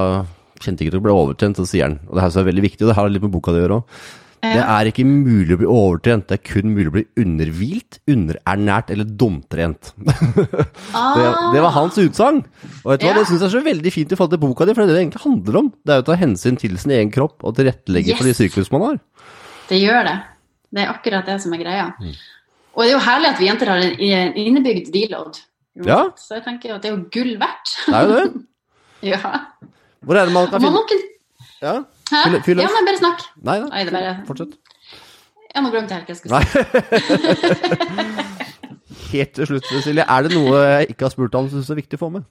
kjente 0.60 0.84
ikke 0.84 0.96
til 0.96 1.00
å 1.02 1.06
bli 1.06 1.14
overtrent, 1.16 1.58
så 1.58 1.66
sier 1.68 1.88
han, 1.88 2.00
og 2.08 2.18
det 2.18 2.24
her 2.24 2.40
er 2.42 2.48
veldig 2.50 2.64
viktig, 2.68 2.84
og 2.84 2.90
det 2.92 2.96
har 2.98 3.12
litt 3.12 3.24
med 3.24 3.32
boka 3.32 3.54
di 3.54 3.62
å 3.62 3.64
gjøre 3.64 3.78
òg. 3.80 4.00
Det 4.38 4.60
er 4.62 4.86
ikke 4.86 5.02
mulig 5.02 5.56
å 5.56 5.58
bli 5.58 5.66
overtrent, 5.66 6.28
det 6.30 6.36
er 6.36 6.42
kun 6.46 6.70
mulig 6.70 6.90
å 6.90 6.94
bli 6.94 7.02
underhvilt, 7.18 7.98
underernært 8.06 8.92
eller 8.94 9.08
dumtrent. 9.18 9.90
det, 9.98 11.24
det, 11.26 11.62
var 11.64 11.74
hans 11.74 11.98
utsagn. 11.98 12.44
Og 12.84 12.92
vet 12.92 13.02
du 13.02 13.08
hva, 13.08 13.16
det 13.16 13.24
syns 13.26 13.40
jeg 13.40 13.48
er 13.48 13.56
så 13.56 13.64
veldig 13.66 13.92
fint 13.94 14.14
i 14.14 14.18
forhold 14.18 14.36
til 14.36 14.42
boka 14.44 14.68
di, 14.68 14.76
for 14.76 14.84
det 14.84 14.86
er 14.86 14.92
det 14.92 14.98
det 14.98 15.02
egentlig 15.08 15.24
handler 15.24 15.60
om. 15.64 15.72
Det 15.82 15.96
er 15.96 16.04
å 16.04 16.06
ta 16.06 16.18
hensyn 16.20 16.60
til 16.60 16.78
sin 16.78 16.94
egen 16.94 17.10
kropp 17.14 17.42
og 17.42 17.58
tilrettelegge 17.58 18.14
Yes. 18.14 18.20
for 18.20 18.30
de 18.30 18.36
syklus 18.38 18.70
man 18.74 18.86
har. 18.86 19.00
Det 19.68 19.78
gjør 19.82 20.02
det. 20.08 20.16
Det 20.74 20.82
er 20.84 20.90
akkurat 20.92 21.26
det 21.28 21.38
som 21.42 21.52
er 21.56 21.62
greia. 21.62 21.86
Og 22.74 22.82
det 22.84 22.90
er 22.90 22.94
jo 22.94 23.02
herlig 23.04 23.28
at 23.32 23.40
vi 23.40 23.48
jenter 23.48 23.70
har 23.72 23.78
en 23.84 24.36
innebygd 24.38 24.90
deload. 24.94 25.40
Ja. 25.86 26.00
Så 26.18 26.34
jeg 26.38 26.44
tenker 26.46 26.74
at 26.74 26.82
det 26.82 26.90
er 26.90 26.96
jo 26.96 27.04
gull 27.14 27.34
verdt. 27.40 27.74
Det 27.86 27.94
er 27.94 28.02
jo 28.02 28.14
det. 28.16 28.26
ja. 29.12 29.20
Hvor 30.04 30.14
er 30.18 30.24
det 30.28 30.34
man 30.34 30.48
kan 30.50 30.62
finne 30.62 30.82
Ja, 31.62 31.74
Fyll- 32.08 32.42
fyll 32.46 32.60
Ja, 32.62 32.68
men 32.74 32.86
bare 32.86 32.98
snakk. 33.00 33.20
nei 33.42 33.58
da. 33.60 33.66
Nei, 33.72 33.84
det 33.84 33.92
bare 33.92 34.12
Fortsett. 34.26 34.52
Ja, 35.54 35.62
nå 35.64 35.70
glemte 35.74 35.94
jeg 35.96 36.04
helt 36.04 36.08
hva 36.08 36.14
jeg 36.14 36.18
skulle 36.20 36.38
si. 36.44 37.58
Helt 39.08 39.32
til 39.32 39.46
slutt, 39.48 39.64
Silje. 39.82 40.04
Er 40.04 40.26
det 40.26 40.34
noe 40.36 40.58
jeg 40.60 40.90
ikke 40.92 41.06
har 41.06 41.12
spurt 41.14 41.34
om 41.38 41.46
som 41.48 41.58
du 41.58 41.64
syns 41.64 41.72
er 41.72 41.78
viktig 41.80 41.96
å 41.96 42.02
få 42.02 42.10
med? 42.12 42.26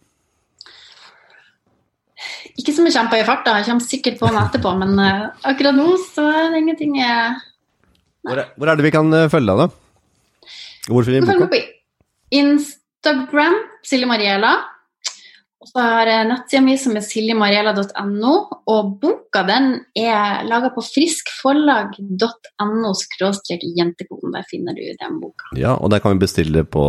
Ikke 2.57 2.73
som 2.73 2.87
jeg 2.87 2.95
kjemper 2.95 3.21
i 3.21 3.27
farta, 3.27 3.59
jeg 3.59 3.69
kommer 3.69 3.85
sikkert 3.85 4.21
på 4.21 4.29
den 4.31 4.39
etterpå, 4.41 4.71
men 4.79 4.95
eh, 5.03 5.27
akkurat 5.45 5.77
nå 5.77 5.91
så 6.07 6.25
er 6.25 6.53
det 6.53 6.63
ingenting 6.63 6.95
jeg 6.97 7.35
Hvor 8.25 8.41
er, 8.41 8.47
hvor 8.57 8.71
er 8.71 8.79
det 8.79 8.87
vi 8.87 8.93
kan 8.95 9.13
eh, 9.13 9.29
følge 9.31 9.53
deg, 9.53 9.67
da? 9.67 10.49
Hvor 10.87 11.05
finner 11.05 11.21
vi 11.21 11.35
boka? 11.35 11.51
på 11.51 11.59
Instagram, 12.37 13.55
Silje 13.85 14.09
Mariela. 14.09 14.55
Og 15.57 15.69
så 15.71 15.83
har 15.83 16.09
jeg 16.09 16.27
nettsida 16.29 16.61
mi 16.63 16.75
som 16.79 16.95
er 16.95 17.03
siljemariela.no. 17.03 18.33
Og 18.71 18.91
boka 19.01 19.41
den 19.47 19.65
er 19.97 20.45
laga 20.47 20.69
på 20.75 20.81
friskforlag.no 20.85 22.91
jentekoden. 23.75 24.35
Der 24.35 24.43
finner 24.49 24.73
du 24.77 24.83
den 25.01 25.19
boka. 25.21 25.43
Ja, 25.59 25.73
og 25.75 25.91
der 25.91 25.99
kan 25.99 26.15
vi 26.15 26.23
bestille 26.23 26.63
på 26.63 26.83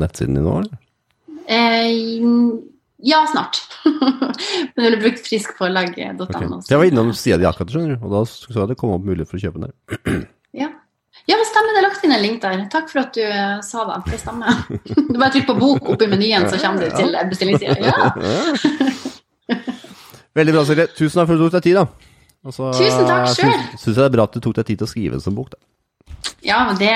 nettsiden 0.00 0.34
din 0.40 0.48
nå, 0.48 0.54
eller? 0.64 0.76
Eh, 1.44 1.92
ja, 3.04 3.26
snart. 3.30 3.60
Men 4.74 4.84
ville 4.86 4.96
brukt 5.02 5.26
friskforlag.no. 5.26 6.24
Okay. 6.24 6.46
Så 6.62 6.72
Jeg 6.72 6.80
var 6.80 6.88
innom 6.88 7.10
sida 7.12 7.36
di 7.42 7.44
akkurat, 7.48 7.74
skjønner 7.74 7.98
du, 7.98 8.06
og 8.06 8.14
da 8.14 8.22
så 8.30 8.54
jeg 8.54 8.70
det 8.70 8.78
kom 8.80 8.94
opp 8.94 9.04
mulighet 9.04 9.28
for 9.28 9.36
å 9.36 9.44
kjøpe 9.44 9.60
den 9.60 9.68
der. 9.68 10.22
Ja. 10.54 10.68
ja, 11.26 11.34
det 11.34 11.48
stemmer. 11.48 11.74
Det 11.74 11.80
er 11.80 11.84
lagt 11.88 12.04
inn 12.06 12.14
en 12.14 12.22
link 12.22 12.36
der. 12.44 12.60
Takk 12.70 12.86
for 12.92 13.02
at 13.02 13.16
du 13.16 13.24
eh, 13.26 13.56
sa 13.66 13.82
det. 13.88 13.96
Det 14.12 14.20
stemmer. 14.22 14.60
Du 15.10 15.16
bare 15.18 15.32
trykk 15.34 15.48
på 15.48 15.56
bok 15.58 15.88
oppi 15.96 16.06
menyen, 16.12 16.46
så 16.48 16.60
kommer 16.62 16.86
du 16.86 16.94
til 16.94 17.16
bestillingssida. 17.28 17.74
Ja. 17.82 18.12
Veldig 20.38 20.54
bra, 20.54 20.62
Silje. 20.70 20.86
Tusen 20.94 21.20
takk 21.20 21.28
for 21.28 21.34
at 21.34 21.42
du 21.42 21.44
tok 21.48 21.56
deg 21.58 21.66
tid, 21.66 21.80
da. 21.82 22.14
Også, 22.46 22.70
Tusen 22.78 23.10
takk. 23.10 23.28
Syns 23.34 23.82
syns 23.82 23.90
jeg 23.92 23.98
det 23.98 24.06
er 24.06 24.14
bra 24.14 24.28
at 24.30 24.38
du 24.38 24.40
tok 24.46 24.56
deg 24.60 24.70
tid 24.70 24.80
til 24.80 24.86
å 24.88 24.92
skrive 24.94 25.18
en 25.18 25.24
sånn 25.26 25.36
bok, 25.36 25.52
da. 25.54 25.60
ja, 26.46 26.62
men 26.70 26.78
det 26.80 26.94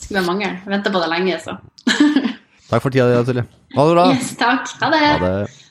skulle 0.00 0.22
være 0.22 0.28
mange. 0.32 0.50
Venta 0.70 0.92
på 0.94 1.04
det 1.04 1.12
lenge, 1.12 1.38
så. 1.44 1.58
Takk 2.70 2.82
for 2.82 2.90
tida 2.90 3.06
di, 3.10 3.24
Silje. 3.28 3.44
Ha 3.76 3.84
det 3.88 3.94
bra. 3.94 4.06
Yes, 4.14 4.36
takk. 4.40 4.68
Ha 4.80 4.90
det. 4.94 5.02
Ha 5.04 5.18
det. 5.24 5.63